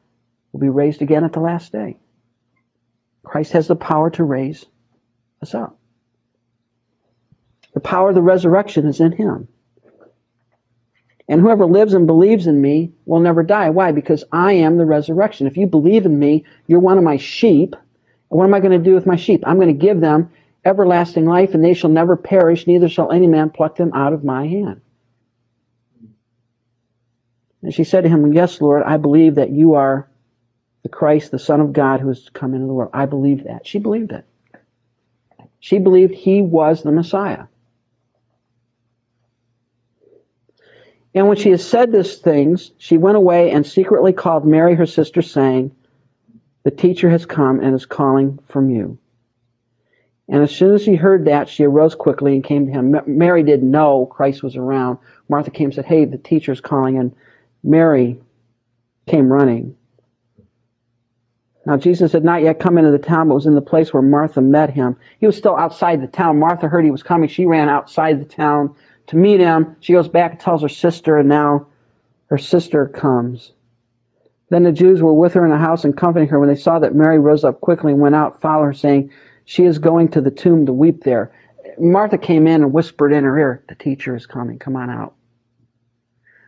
[0.53, 1.99] Will be raised again at the last day.
[3.22, 4.64] Christ has the power to raise
[5.43, 5.78] us up.
[7.72, 9.49] The power of the resurrection is in him.
[11.28, 13.70] And whoever lives and believes in me will never die.
[13.70, 13.93] Why?
[13.93, 15.47] Because I am the resurrection.
[15.47, 17.74] If you believe in me, you're one of my sheep.
[17.74, 19.43] And what am I going to do with my sheep?
[19.47, 20.30] I'm going to give them
[20.64, 24.24] everlasting life, and they shall never perish, neither shall any man pluck them out of
[24.24, 24.80] my hand.
[27.65, 30.07] And she said to him, Yes, Lord, I believe that you are
[30.83, 32.91] the Christ, the Son of God, who has come into the world.
[32.93, 33.67] I believe that.
[33.67, 34.27] She believed it.
[35.61, 37.45] She believed he was the Messiah.
[41.15, 44.85] And when she had said these things, she went away and secretly called Mary, her
[44.85, 45.75] sister, saying,
[46.65, 48.99] The teacher has come and is calling from you.
[50.29, 52.95] And as soon as she heard that, she arose quickly and came to him.
[53.07, 54.99] Mary didn't know Christ was around.
[55.31, 56.99] Martha came and said, Hey, the teacher's calling.
[56.99, 57.15] And
[57.65, 58.21] Mary
[59.07, 59.75] came running.
[61.67, 64.03] Now Jesus had not yet come into the town, but was in the place where
[64.03, 64.97] Martha met him.
[65.19, 66.39] He was still outside the town.
[66.39, 67.29] Martha heard he was coming.
[67.29, 68.75] She ran outside the town
[69.07, 69.77] to meet him.
[69.81, 71.69] She goes back and tells her sister, and now
[72.27, 73.53] her sister comes.
[74.51, 76.79] Then the Jews were with her in the house and comforting her when they saw
[76.79, 79.11] that Mary rose up quickly and went out, followed her, saying,
[79.47, 81.33] She is going to the tomb to weep there.
[81.79, 84.59] Martha came in and whispered in her ear, The teacher is coming.
[84.59, 85.15] Come on out.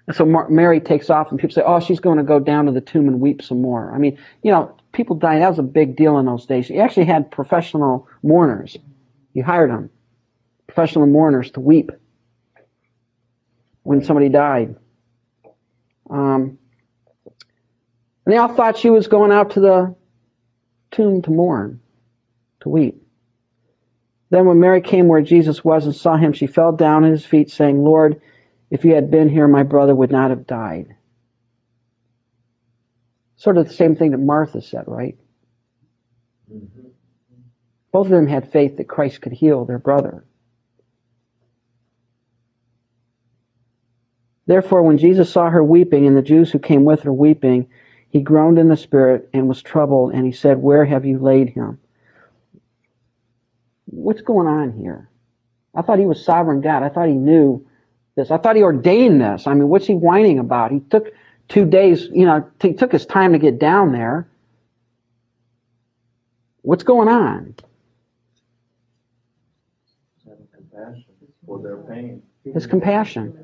[0.06, 2.66] And so Mar- Mary takes off, and people say, Oh, she's going to go down
[2.66, 3.92] to the tomb and weep some more.
[3.92, 6.70] I mean, you know, people dying, that was a big deal in those days.
[6.70, 8.76] You actually had professional mourners.
[9.32, 9.90] You hired them,
[10.66, 11.90] professional mourners to weep
[13.82, 14.76] when somebody died.
[16.08, 16.58] Um,
[18.24, 19.94] and they all thought she was going out to the
[20.90, 21.80] tomb to mourn,
[22.60, 23.02] to weep.
[24.30, 27.24] Then when Mary came where Jesus was and saw him, she fell down at his
[27.24, 28.20] feet, saying, Lord,
[28.70, 30.96] if you had been here, my brother would not have died.
[33.36, 35.16] Sort of the same thing that Martha said, right?
[36.52, 36.88] Mm-hmm.
[37.92, 40.24] Both of them had faith that Christ could heal their brother.
[44.46, 47.68] Therefore, when Jesus saw her weeping and the Jews who came with her weeping,
[48.08, 51.50] he groaned in the spirit and was troubled, and he said, Where have you laid
[51.50, 51.78] him?
[53.86, 55.10] What's going on here?
[55.74, 56.82] I thought he was sovereign God.
[56.82, 57.66] I thought he knew
[58.16, 58.30] this.
[58.30, 59.46] I thought he ordained this.
[59.46, 60.72] I mean, what's he whining about?
[60.72, 61.08] He took
[61.48, 64.28] two days, you know, he took his time to get down there.
[66.62, 67.54] What's going on?
[71.46, 72.22] For their pain.
[72.44, 73.38] His compassion.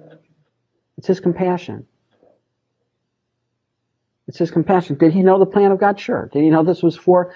[0.99, 1.87] It's his compassion.
[4.27, 4.97] It's his compassion.
[4.97, 6.01] Did he know the plan of God?
[6.01, 6.29] Sure.
[6.33, 7.35] Did he know this was for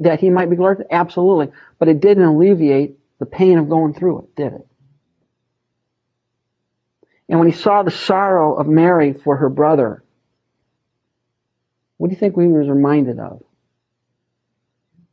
[0.00, 0.86] that he might be glorified?
[0.90, 1.52] Absolutely.
[1.78, 4.66] But it didn't alleviate the pain of going through it, did it?
[7.28, 10.04] And when he saw the sorrow of Mary for her brother,
[11.96, 13.42] what do you think he was reminded of?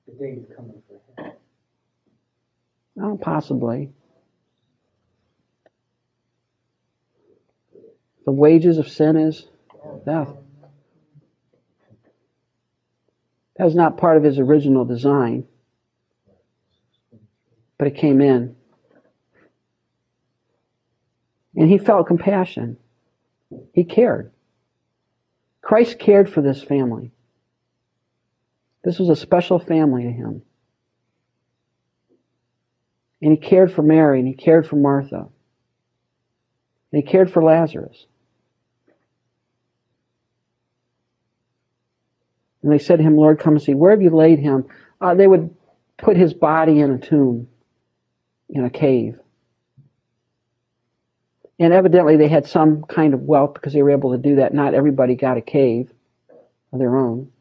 [0.07, 1.31] The day is coming for him.
[3.01, 3.91] Oh, possibly.
[8.25, 9.47] The wages of sin is
[10.05, 10.29] death.
[13.55, 15.45] That was not part of his original design,
[17.77, 18.55] but it came in.
[21.55, 22.77] And he felt compassion.
[23.73, 24.31] He cared.
[25.61, 27.11] Christ cared for this family.
[28.83, 30.41] This was a special family to him.
[33.21, 35.27] And he cared for Mary and he cared for Martha.
[36.91, 38.05] And he cared for Lazarus.
[42.63, 43.73] And they said to him, Lord, come and see.
[43.73, 44.65] Where have you laid him?
[44.99, 45.55] Uh, they would
[45.97, 47.47] put his body in a tomb,
[48.49, 49.19] in a cave.
[51.61, 54.51] And evidently they had some kind of wealth because they were able to do that.
[54.51, 55.91] Not everybody got a cave
[56.73, 57.31] of their own.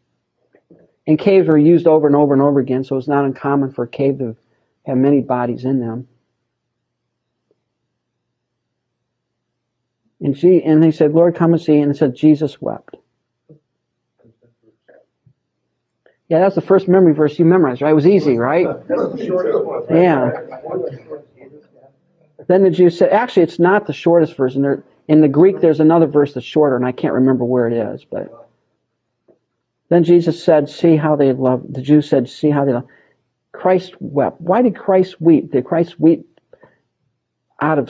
[1.07, 3.85] And caves were used over and over and over again, so it's not uncommon for
[3.85, 4.37] a cave to
[4.85, 6.07] have many bodies in them.
[10.21, 11.79] And she and they said, Lord, come and see.
[11.79, 12.97] And it said Jesus wept.
[16.29, 17.91] Yeah, that's the first memory verse you memorized, right?
[17.91, 18.67] It was easy, right?
[18.89, 19.85] That's the shortest one.
[19.91, 20.31] Yeah.
[22.51, 24.57] Then the Jews said, actually, it's not the shortest verse.
[24.57, 27.69] In, there, in the Greek, there's another verse that's shorter, and I can't remember where
[27.69, 28.05] it is.
[28.05, 28.51] But
[29.89, 32.89] then Jesus said, "See how they love." The Jews said, "See how they love."
[33.53, 34.41] Christ wept.
[34.41, 35.53] Why did Christ weep?
[35.53, 36.41] Did Christ weep
[37.61, 37.89] out of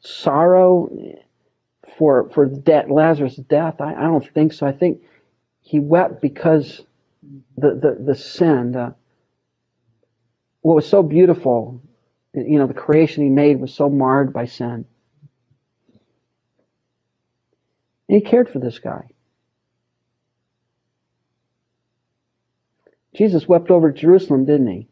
[0.00, 0.90] sorrow
[1.96, 3.80] for for death, Lazarus' death?
[3.80, 4.66] I, I don't think so.
[4.66, 5.00] I think
[5.62, 6.82] he wept because
[7.56, 8.94] the the, the sin, the,
[10.60, 11.80] what was so beautiful,
[12.34, 14.86] you know, the creation he made was so marred by sin.
[18.08, 19.08] And he cared for this guy.
[23.14, 24.88] Jesus wept over Jerusalem, didn't he?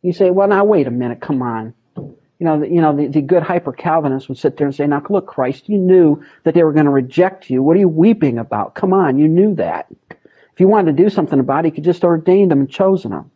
[0.00, 1.74] You say, well, now wait a minute, come on.
[1.96, 4.86] You know, the, you know, the, the good hyper Calvinists would sit there and say,
[4.86, 7.62] now look, Christ, you knew that they were going to reject you.
[7.62, 8.74] What are you weeping about?
[8.74, 9.86] Come on, you knew that.
[10.10, 13.12] If you wanted to do something about it, you could just ordain them and chosen
[13.12, 13.30] them.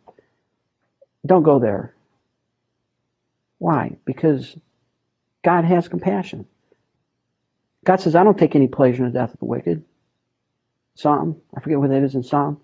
[1.25, 1.93] Don't go there.
[3.57, 3.97] Why?
[4.05, 4.55] Because
[5.43, 6.45] God has compassion.
[7.85, 9.83] God says, I don't take any pleasure in the death of the wicked.
[10.95, 12.59] Psalm, I forget what that is in Psalm.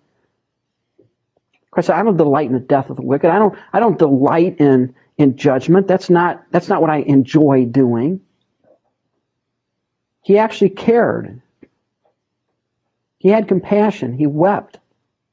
[1.71, 3.29] Christ said, I don't delight in the death of the wicked.
[3.29, 5.87] I don't I don't delight in in judgment.
[5.87, 8.21] That's not that's not what I enjoy doing.
[10.21, 11.41] He actually cared.
[13.17, 14.13] He had compassion.
[14.17, 14.79] He wept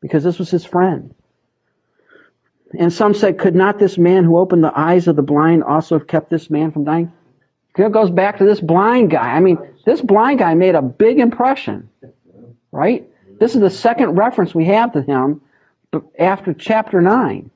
[0.00, 1.14] because this was his friend.
[2.78, 5.98] And some said, Could not this man who opened the eyes of the blind also
[5.98, 7.12] have kept this man from dying?
[7.76, 9.34] It goes back to this blind guy.
[9.34, 11.88] I mean, this blind guy made a big impression,
[12.72, 13.08] right?
[13.38, 15.40] This is the second reference we have to him
[16.18, 17.50] after chapter 9.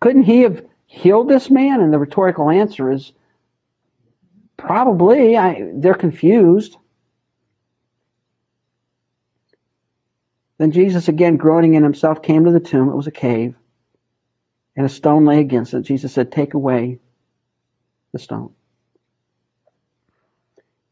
[0.00, 1.80] Couldn't he have healed this man?
[1.80, 3.12] And the rhetorical answer is
[4.56, 5.36] probably.
[5.36, 6.76] I, they're confused.
[10.58, 12.88] Then Jesus, again groaning in himself, came to the tomb.
[12.88, 13.54] It was a cave,
[14.76, 15.82] and a stone lay against it.
[15.82, 16.98] Jesus said, Take away
[18.12, 18.52] the stone.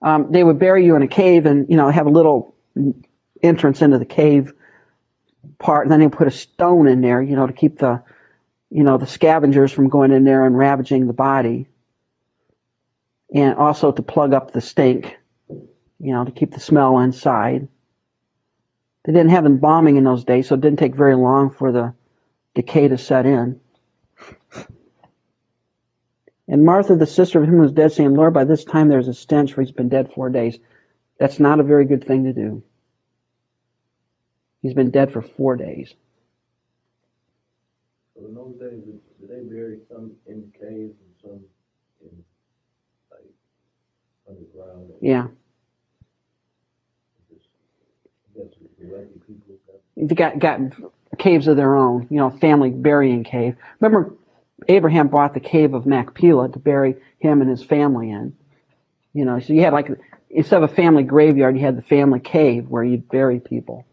[0.00, 2.54] Um, they would bury you in a cave and, you know, have a little
[3.42, 4.52] entrance into the cave
[5.58, 8.02] part, and then they put a stone in there, you know, to keep the,
[8.70, 11.66] you know, the scavengers from going in there and ravaging the body.
[13.34, 17.68] And also to plug up the stink, you know, to keep the smell inside.
[19.06, 21.94] They didn't have embalming in those days, so it didn't take very long for the
[22.54, 23.60] decay to set in.
[26.48, 29.08] And Martha, the sister of him who was dead, saying, Lord, by this time there's
[29.08, 30.58] a stench, for he's been dead four days.
[31.18, 32.62] That's not a very good thing to do.
[34.62, 35.94] He's been dead for four days.
[38.16, 38.82] So in those days,
[39.20, 41.40] did they bury some in caves and some
[42.02, 42.24] in,
[43.10, 43.30] like,
[44.28, 44.90] underground?
[45.00, 45.28] Yeah.
[47.28, 47.48] just-
[48.36, 50.60] I guess the wealthy people got They got, got
[51.18, 53.56] caves of their own, you know, family burying cave.
[53.80, 54.14] Remember,
[54.68, 58.34] Abraham bought the cave of Machpelah to bury him and his family in.
[59.12, 59.88] You know, so you had like,
[60.30, 63.86] instead of a family graveyard, you had the family cave where you'd bury people.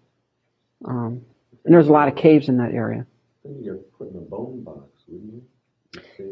[0.84, 1.22] Um,
[1.64, 3.06] and there's a lot of caves in that area.
[3.62, 5.43] You're a bone box, wouldn't you?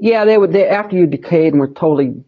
[0.02, 0.52] Yeah, they would.
[0.52, 2.24] They after you decayed and were totally,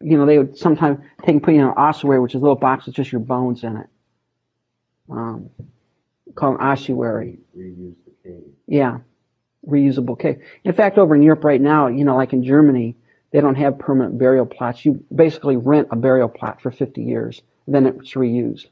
[0.00, 2.42] you know, they would sometimes take and put you in an ossuary, which is a
[2.42, 3.86] little box with just your bones in it.
[5.10, 5.50] Um,
[6.34, 7.38] called ossuary.
[7.56, 8.42] Reuse the cave.
[8.66, 8.98] Yeah,
[9.66, 10.42] reusable cave.
[10.64, 12.96] In fact, over in Europe right now, you know, like in Germany,
[13.32, 14.84] they don't have permanent burial plots.
[14.84, 18.66] You basically rent a burial plot for 50 years, then it's reused.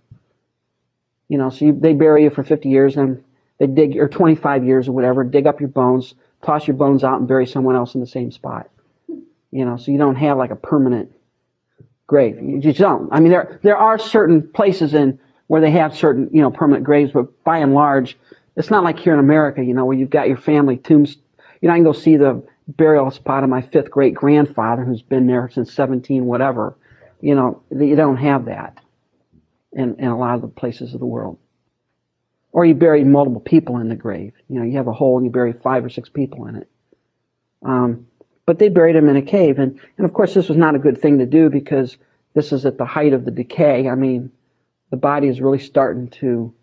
[1.28, 3.22] You know, so you, they bury you for 50 years, and
[3.58, 7.18] they dig, or 25 years or whatever, dig up your bones, toss your bones out,
[7.18, 8.70] and bury someone else in the same spot.
[9.50, 11.12] You know, so you don't have like a permanent
[12.06, 12.40] grave.
[12.42, 13.08] You just don't.
[13.12, 16.84] I mean, there there are certain places in where they have certain you know permanent
[16.84, 18.16] graves, but by and large,
[18.56, 21.16] it's not like here in America, you know, where you've got your family tombs.
[21.60, 25.02] You know, I can go see the burial spot of my fifth great grandfather who's
[25.02, 26.76] been there since 17 whatever.
[27.20, 28.78] You know, you don't have that
[29.72, 31.38] in, in a lot of the places of the world.
[32.52, 34.32] Or you bury multiple people in the grave.
[34.48, 36.68] You know, you have a hole and you bury five or six people in it.
[37.64, 38.06] Um,
[38.46, 39.58] but they buried him in a cave.
[39.58, 41.96] And, and of course, this was not a good thing to do because
[42.34, 43.88] this is at the height of the decay.
[43.88, 44.32] I mean,
[44.90, 46.54] the body is really starting to,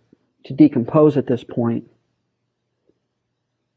[0.45, 1.89] to decompose at this point.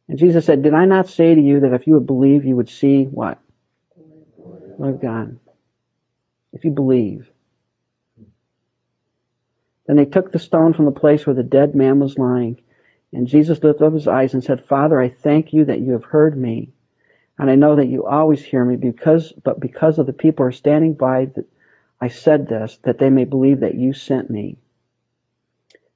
[0.08, 2.56] And Jesus said, Did I not say to you that if you would believe, you
[2.56, 3.38] would see what?
[4.80, 5.38] Of God.
[6.52, 7.28] If you believe.
[9.86, 12.60] Then they took the stone from the place where the dead man was lying.
[13.12, 16.04] And Jesus lifted up his eyes and said, Father, I thank you that you have
[16.04, 16.72] heard me.
[17.38, 20.48] And I know that you always hear me because, but because of the people who
[20.48, 21.46] are standing by, that
[22.00, 24.58] I said this, that they may believe that you sent me.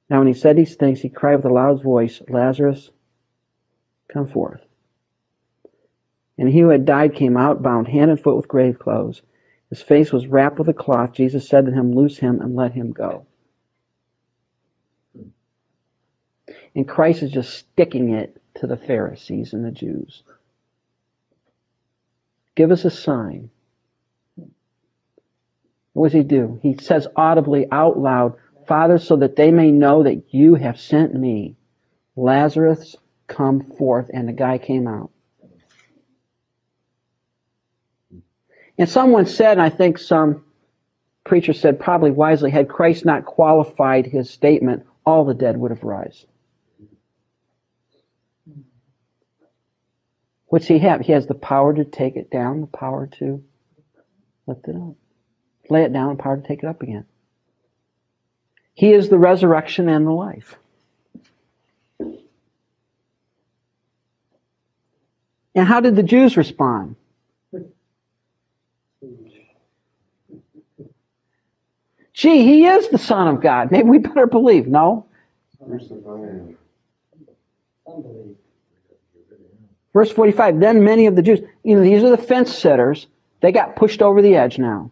[0.09, 2.89] Now, when he said these things, he cried with a loud voice, Lazarus,
[4.09, 4.61] come forth.
[6.37, 9.21] And he who had died came out, bound hand and foot with grave clothes.
[9.69, 11.13] His face was wrapped with a cloth.
[11.13, 13.25] Jesus said to him, Loose him and let him go.
[16.75, 20.23] And Christ is just sticking it to the Pharisees and the Jews.
[22.55, 23.49] Give us a sign.
[25.93, 26.59] What does he do?
[26.61, 28.35] He says audibly out loud,
[28.67, 31.55] Father, so that they may know that you have sent me.
[32.15, 32.95] Lazarus,
[33.27, 34.09] come forth.
[34.13, 35.11] And the guy came out.
[38.77, 40.43] And someone said, I think some
[41.23, 45.83] preacher said probably wisely, had Christ not qualified his statement, all the dead would have
[45.83, 46.27] risen.
[50.47, 51.01] What's he have?
[51.01, 53.43] He has the power to take it down, the power to
[54.47, 54.95] lift it up.
[55.69, 57.05] Lay it down, and power to take it up again.
[58.73, 60.55] He is the resurrection and the life.
[65.55, 66.95] And how did the Jews respond?
[72.13, 73.71] Gee, he is the Son of God.
[73.71, 74.67] Maybe we better believe.
[74.67, 75.05] No?
[79.93, 83.07] Verse 45, then many of the Jews, you know, these are the fence sitters.
[83.41, 84.89] They got pushed over the edge now.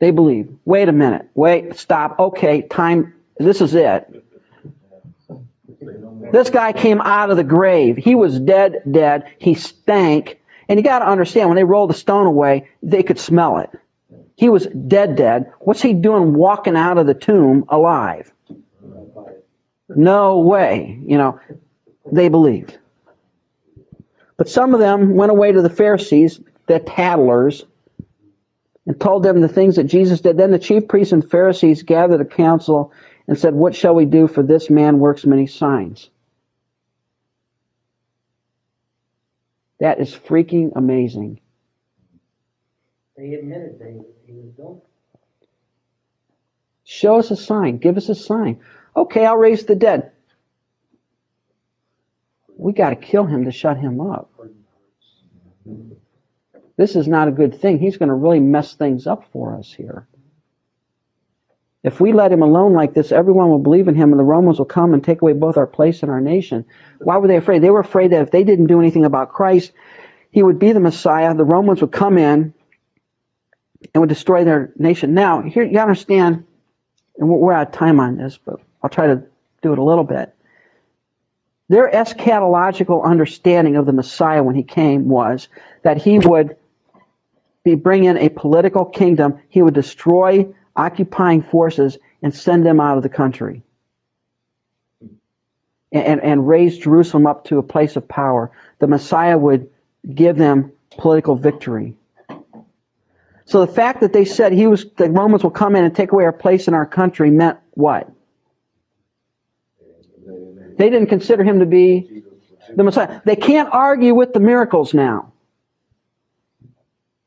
[0.00, 0.56] They believe.
[0.64, 1.28] Wait a minute.
[1.34, 2.18] Wait, stop.
[2.18, 3.14] Okay, time.
[3.38, 4.24] This is it.
[6.32, 7.96] This guy came out of the grave.
[7.96, 9.24] He was dead, dead.
[9.38, 10.40] He stank.
[10.68, 13.70] And you got to understand, when they rolled the stone away, they could smell it.
[14.36, 15.52] He was dead, dead.
[15.58, 18.32] What's he doing walking out of the tomb alive?
[19.88, 20.98] No way.
[21.04, 21.40] You know,
[22.10, 22.78] they believed.
[24.36, 27.64] But some of them went away to the Pharisees, the tattlers,
[28.90, 30.36] and told them the things that Jesus did.
[30.36, 32.92] Then the chief priests and Pharisees gathered a council
[33.28, 34.26] and said, What shall we do?
[34.26, 36.10] For this man works many signs.
[39.78, 41.38] That is freaking amazing.
[43.16, 44.80] They admitted they, he was guilty.
[46.82, 47.78] Show us a sign.
[47.78, 48.58] Give us a sign.
[48.96, 50.10] Okay, I'll raise the dead.
[52.56, 54.32] We got to kill him to shut him up.
[56.80, 57.78] This is not a good thing.
[57.78, 60.08] He's going to really mess things up for us here.
[61.82, 64.56] If we let him alone like this, everyone will believe in him and the Romans
[64.56, 66.64] will come and take away both our place and our nation.
[66.98, 67.60] Why were they afraid?
[67.60, 69.72] They were afraid that if they didn't do anything about Christ,
[70.30, 71.34] he would be the Messiah.
[71.34, 72.54] The Romans would come in
[73.92, 75.12] and would destroy their nation.
[75.12, 76.46] Now, here you understand,
[77.18, 79.24] and we're out of time on this, but I'll try to
[79.60, 80.34] do it a little bit.
[81.68, 85.48] Their eschatological understanding of the Messiah when he came was
[85.82, 86.56] that he would
[87.64, 89.40] be bring in a political kingdom.
[89.48, 93.62] He would destroy occupying forces and send them out of the country.
[95.92, 98.52] And, and raise Jerusalem up to a place of power.
[98.78, 99.70] The Messiah would
[100.12, 101.96] give them political victory.
[103.44, 106.12] So the fact that they said he was, the Romans will come in and take
[106.12, 108.08] away our place in our country meant what?
[110.78, 112.22] They didn't consider him to be
[112.74, 113.20] the Messiah.
[113.24, 115.29] They can't argue with the miracles now.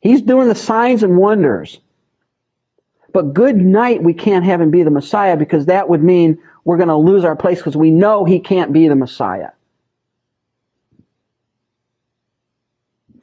[0.04, 1.80] He's doing the signs and wonders.
[3.14, 6.76] But good night, we can't have him be the Messiah because that would mean we're
[6.76, 9.52] going to lose our place because we know he can't be the Messiah.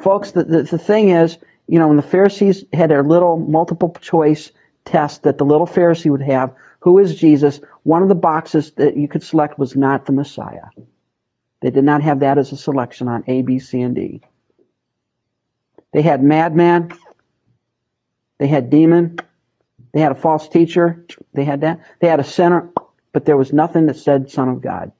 [0.01, 1.37] Folks, the, the, the thing is,
[1.67, 4.51] you know, when the Pharisees had their little multiple choice
[4.87, 7.61] test that the little Pharisee would have, who is Jesus?
[7.83, 10.71] One of the boxes that you could select was not the Messiah.
[11.61, 14.23] They did not have that as a selection on A, B, C, and D.
[15.93, 16.93] They had madman.
[18.39, 19.19] They had demon.
[19.93, 21.05] They had a false teacher.
[21.35, 21.81] They had that.
[22.01, 22.71] They had a sinner,
[23.13, 24.93] but there was nothing that said Son of God.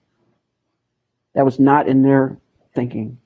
[1.35, 2.39] That was not in their
[2.75, 3.19] thinking.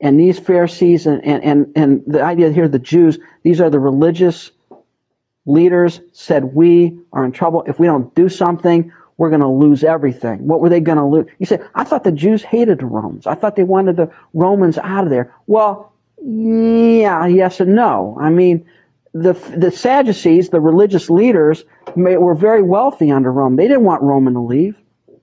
[0.00, 3.78] And these Pharisees and, and, and, and the idea here, the Jews, these are the
[3.78, 4.50] religious
[5.46, 7.64] leaders said, we are in trouble.
[7.66, 10.46] If we don't do something, we're going to lose everything.
[10.46, 11.26] What were they going to lose?
[11.38, 13.26] You said, I thought the Jews hated the Romans.
[13.26, 15.34] I thought they wanted the Romans out of there.
[15.46, 15.92] Well,
[16.24, 18.16] yeah, yes and no.
[18.18, 18.64] I mean,
[19.12, 21.62] the, the Sadducees, the religious leaders,
[21.94, 23.56] may, were very wealthy under Rome.
[23.56, 24.74] They didn't want Roman to leave,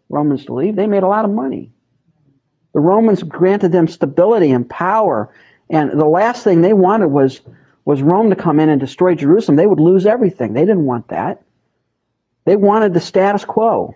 [0.10, 0.76] Romans to leave.
[0.76, 1.72] They made a lot of money.
[2.76, 5.34] The Romans granted them stability and power.
[5.72, 7.41] And the last thing they wanted was,
[7.84, 9.56] was Rome to come in and destroy Jerusalem.
[9.56, 10.53] They would lose everything.
[10.53, 11.41] They didn't want that.
[12.48, 13.94] They wanted the status quo.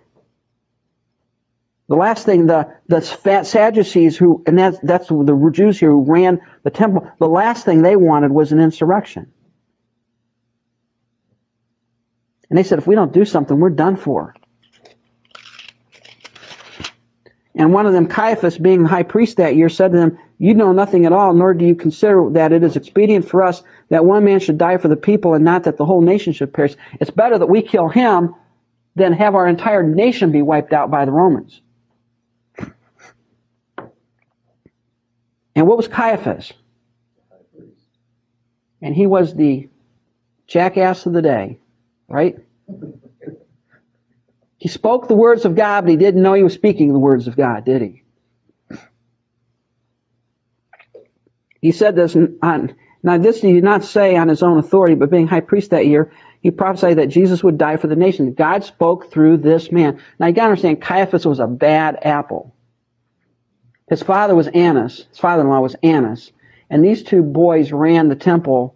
[1.88, 6.42] The last thing, the, the Sadducees who, and that's, that's the Jews here who ran
[6.64, 9.32] the temple, the last thing they wanted was an insurrection.
[12.50, 14.36] And they said, if we don't do something, we're done for.
[17.56, 20.56] And one of them, Caiaphas, being the high priest that year, said to them, You
[20.56, 24.06] know nothing at all, nor do you consider that it is expedient for us that
[24.06, 26.76] one man should die for the people and not that the whole nation should perish.
[27.02, 28.34] It's better that we kill him
[28.96, 31.62] than have our entire nation be wiped out by the Romans.
[35.54, 36.54] And what was Caiaphas?
[38.82, 39.68] And he was the
[40.48, 41.60] jackass of the day,
[42.08, 42.38] right?
[44.58, 47.28] He spoke the words of God, but he didn't know he was speaking the words
[47.28, 48.04] of God, did he?
[51.62, 55.10] He said this on, now this he did not say on his own authority, but
[55.10, 56.12] being high priest that year,
[56.42, 58.34] he prophesied that Jesus would die for the nation.
[58.34, 60.02] God spoke through this man.
[60.20, 62.56] Now you gotta understand, Caiaphas was a bad apple.
[63.90, 66.32] His father was Annas, his father-in-law was Annas,
[66.70, 68.76] and these two boys ran the temple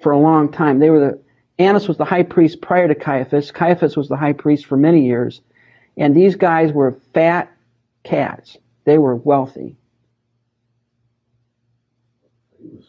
[0.00, 0.78] for a long time.
[0.78, 1.20] They were the
[1.58, 3.50] Annas was the high priest prior to Caiaphas.
[3.50, 5.40] Caiaphas was the high priest for many years.
[5.96, 7.52] And these guys were fat
[8.04, 8.56] cats.
[8.84, 9.76] They were wealthy.
[12.62, 12.84] He was,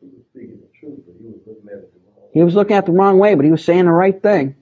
[0.00, 2.23] he was speaking the truth, but he was looking at it the wrong way.
[2.34, 4.56] He was looking at the wrong way, but he was saying the right thing.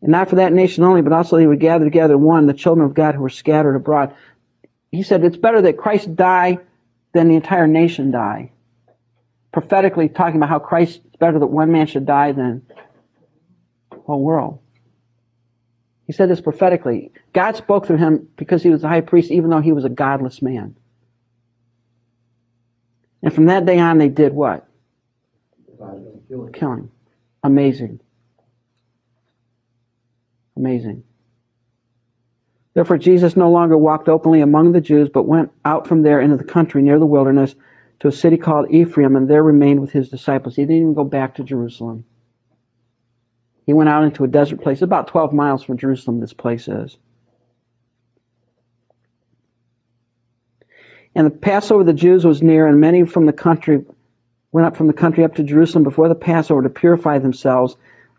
[0.00, 2.86] And not for that nation only, but also he would gather together one, the children
[2.86, 4.14] of God who were scattered abroad.
[4.92, 6.58] He said it's better that Christ die
[7.12, 8.52] than the entire nation die
[9.54, 12.66] prophetically talking about how Christ it's better that one man should die than
[13.90, 14.58] the whole world.
[16.08, 17.12] He said this prophetically.
[17.32, 19.88] God spoke through him because he was the high priest, even though he was a
[19.88, 20.74] godless man.
[23.22, 24.66] And from that day on, they did what?
[26.52, 26.90] Killing.
[27.42, 28.00] Amazing.
[30.56, 31.04] Amazing.
[32.74, 36.36] Therefore, Jesus no longer walked openly among the Jews, but went out from there into
[36.36, 37.54] the country near the wilderness
[38.00, 40.56] to a city called Ephraim and there remained with his disciples.
[40.56, 42.04] He didn't even go back to Jerusalem.
[43.66, 46.98] He went out into a desert place, about 12 miles from Jerusalem, this place is.
[51.14, 53.84] And the Passover of the Jews was near, and many from the country
[54.54, 57.76] went up from the country up to Jerusalem before the Passover to purify themselves.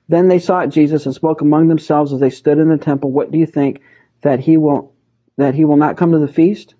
[0.09, 3.31] Then they sought Jesus and spoke among themselves as they stood in the temple, What
[3.31, 3.79] do you think
[4.21, 4.91] that he will
[5.37, 6.75] that he will not come to the feast?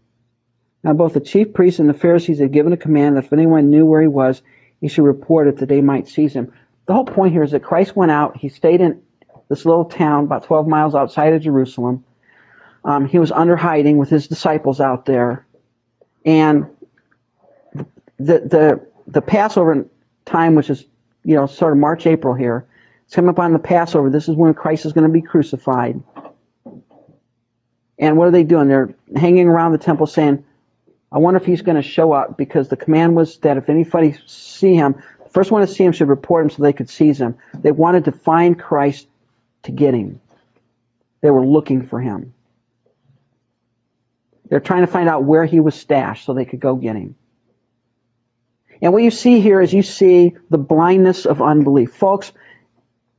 [0.83, 3.69] Now both the chief priests and the Pharisees had given a command that if anyone
[3.69, 4.41] knew where he was,
[4.81, 6.51] he should report it that they might seize him.
[6.85, 9.03] The whole point here is that Christ went out, he stayed in
[9.47, 12.03] this little town about 12 miles outside of Jerusalem.
[12.83, 15.45] Um, he was under hiding with his disciples out there.
[16.25, 16.67] And
[18.17, 19.85] the, the, the Passover
[20.25, 20.85] time, which is,
[21.23, 22.65] you know, sort of March, April here,
[23.05, 24.09] it's coming up on the Passover.
[24.09, 26.01] This is when Christ is going to be crucified.
[27.97, 28.67] And what are they doing?
[28.67, 30.43] They're hanging around the temple saying,
[31.11, 34.17] I wonder if he's going to show up because the command was that if anybody
[34.25, 37.21] see him, the first one to see him should report him so they could seize
[37.21, 37.37] him.
[37.53, 39.07] They wanted to find Christ
[39.63, 40.19] to get him.
[41.21, 42.33] They were looking for him.
[44.49, 47.15] They're trying to find out where he was stashed so they could go get him.
[48.81, 51.93] And what you see here is you see the blindness of unbelief.
[51.93, 52.31] Folks,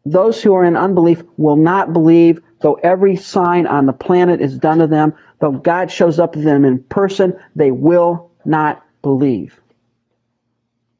[0.05, 4.57] those who are in unbelief will not believe, though every sign on the planet is
[4.59, 5.15] done to them.
[5.41, 9.61] Though God shows up to them in person, they will not believe.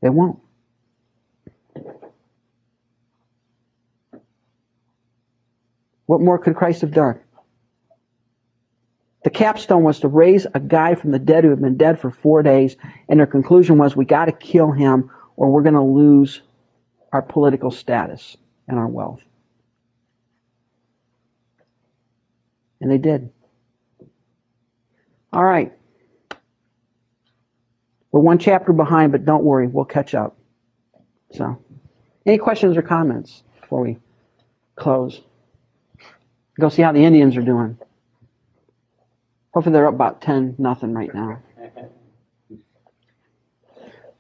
[0.03, 0.41] They won't.
[6.07, 7.21] What more could Christ have done?
[9.27, 12.13] The capstone was to raise a guy from the dead who had been dead for
[12.13, 12.77] four days,
[13.09, 16.43] and their conclusion was we got to kill him or we're going to lose
[17.13, 18.37] our political status
[18.69, 19.21] and our wealth.
[22.81, 23.33] And they did.
[25.33, 25.73] All right.
[28.13, 30.39] We're one chapter behind, but don't worry, we'll catch up.
[31.33, 31.61] So,
[32.25, 33.99] any questions or comments before we
[34.77, 35.21] close?
[36.61, 37.77] Go see how the Indians are doing.
[39.57, 41.41] Hopefully they're up about 10 nothing right now.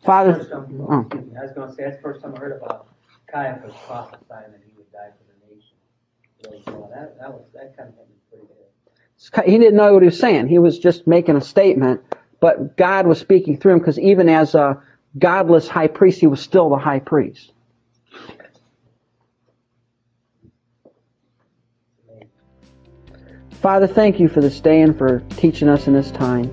[0.02, 0.48] Father,
[0.88, 1.06] oh.
[1.12, 2.88] I was gonna say, that's the first time I heard about
[3.30, 6.64] Caiaphas prophesying that he would die for the nation.
[6.64, 9.44] So, that, that was, that kind of made me pretty good.
[9.44, 10.48] he didn't know what he was saying.
[10.48, 12.00] He was just making a statement,
[12.40, 14.82] but God was speaking through him because even as a
[15.18, 17.52] godless high priest, he was still the high priest.
[23.66, 26.48] Father, thank you for this day and for teaching us in this time.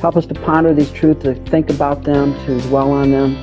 [0.00, 3.34] Help us to ponder these truths, to think about them, to dwell on them.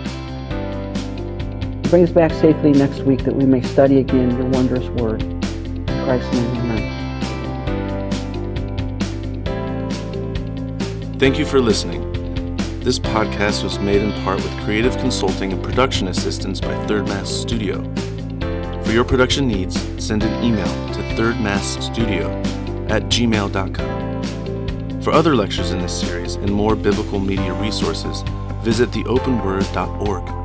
[1.89, 5.21] Bring us back safely next week that we may study again your wondrous word.
[5.21, 7.09] In Christ's name, amen.
[11.19, 12.09] Thank you for listening.
[12.79, 17.29] This podcast was made in part with creative consulting and production assistance by Third Mass
[17.29, 17.83] Studio.
[18.85, 20.63] For your production needs, send an email
[20.93, 24.03] to thirdmassstudio at gmail.com.
[25.01, 28.21] For other lectures in this series and more biblical media resources,
[28.63, 30.42] visit theopenword.org.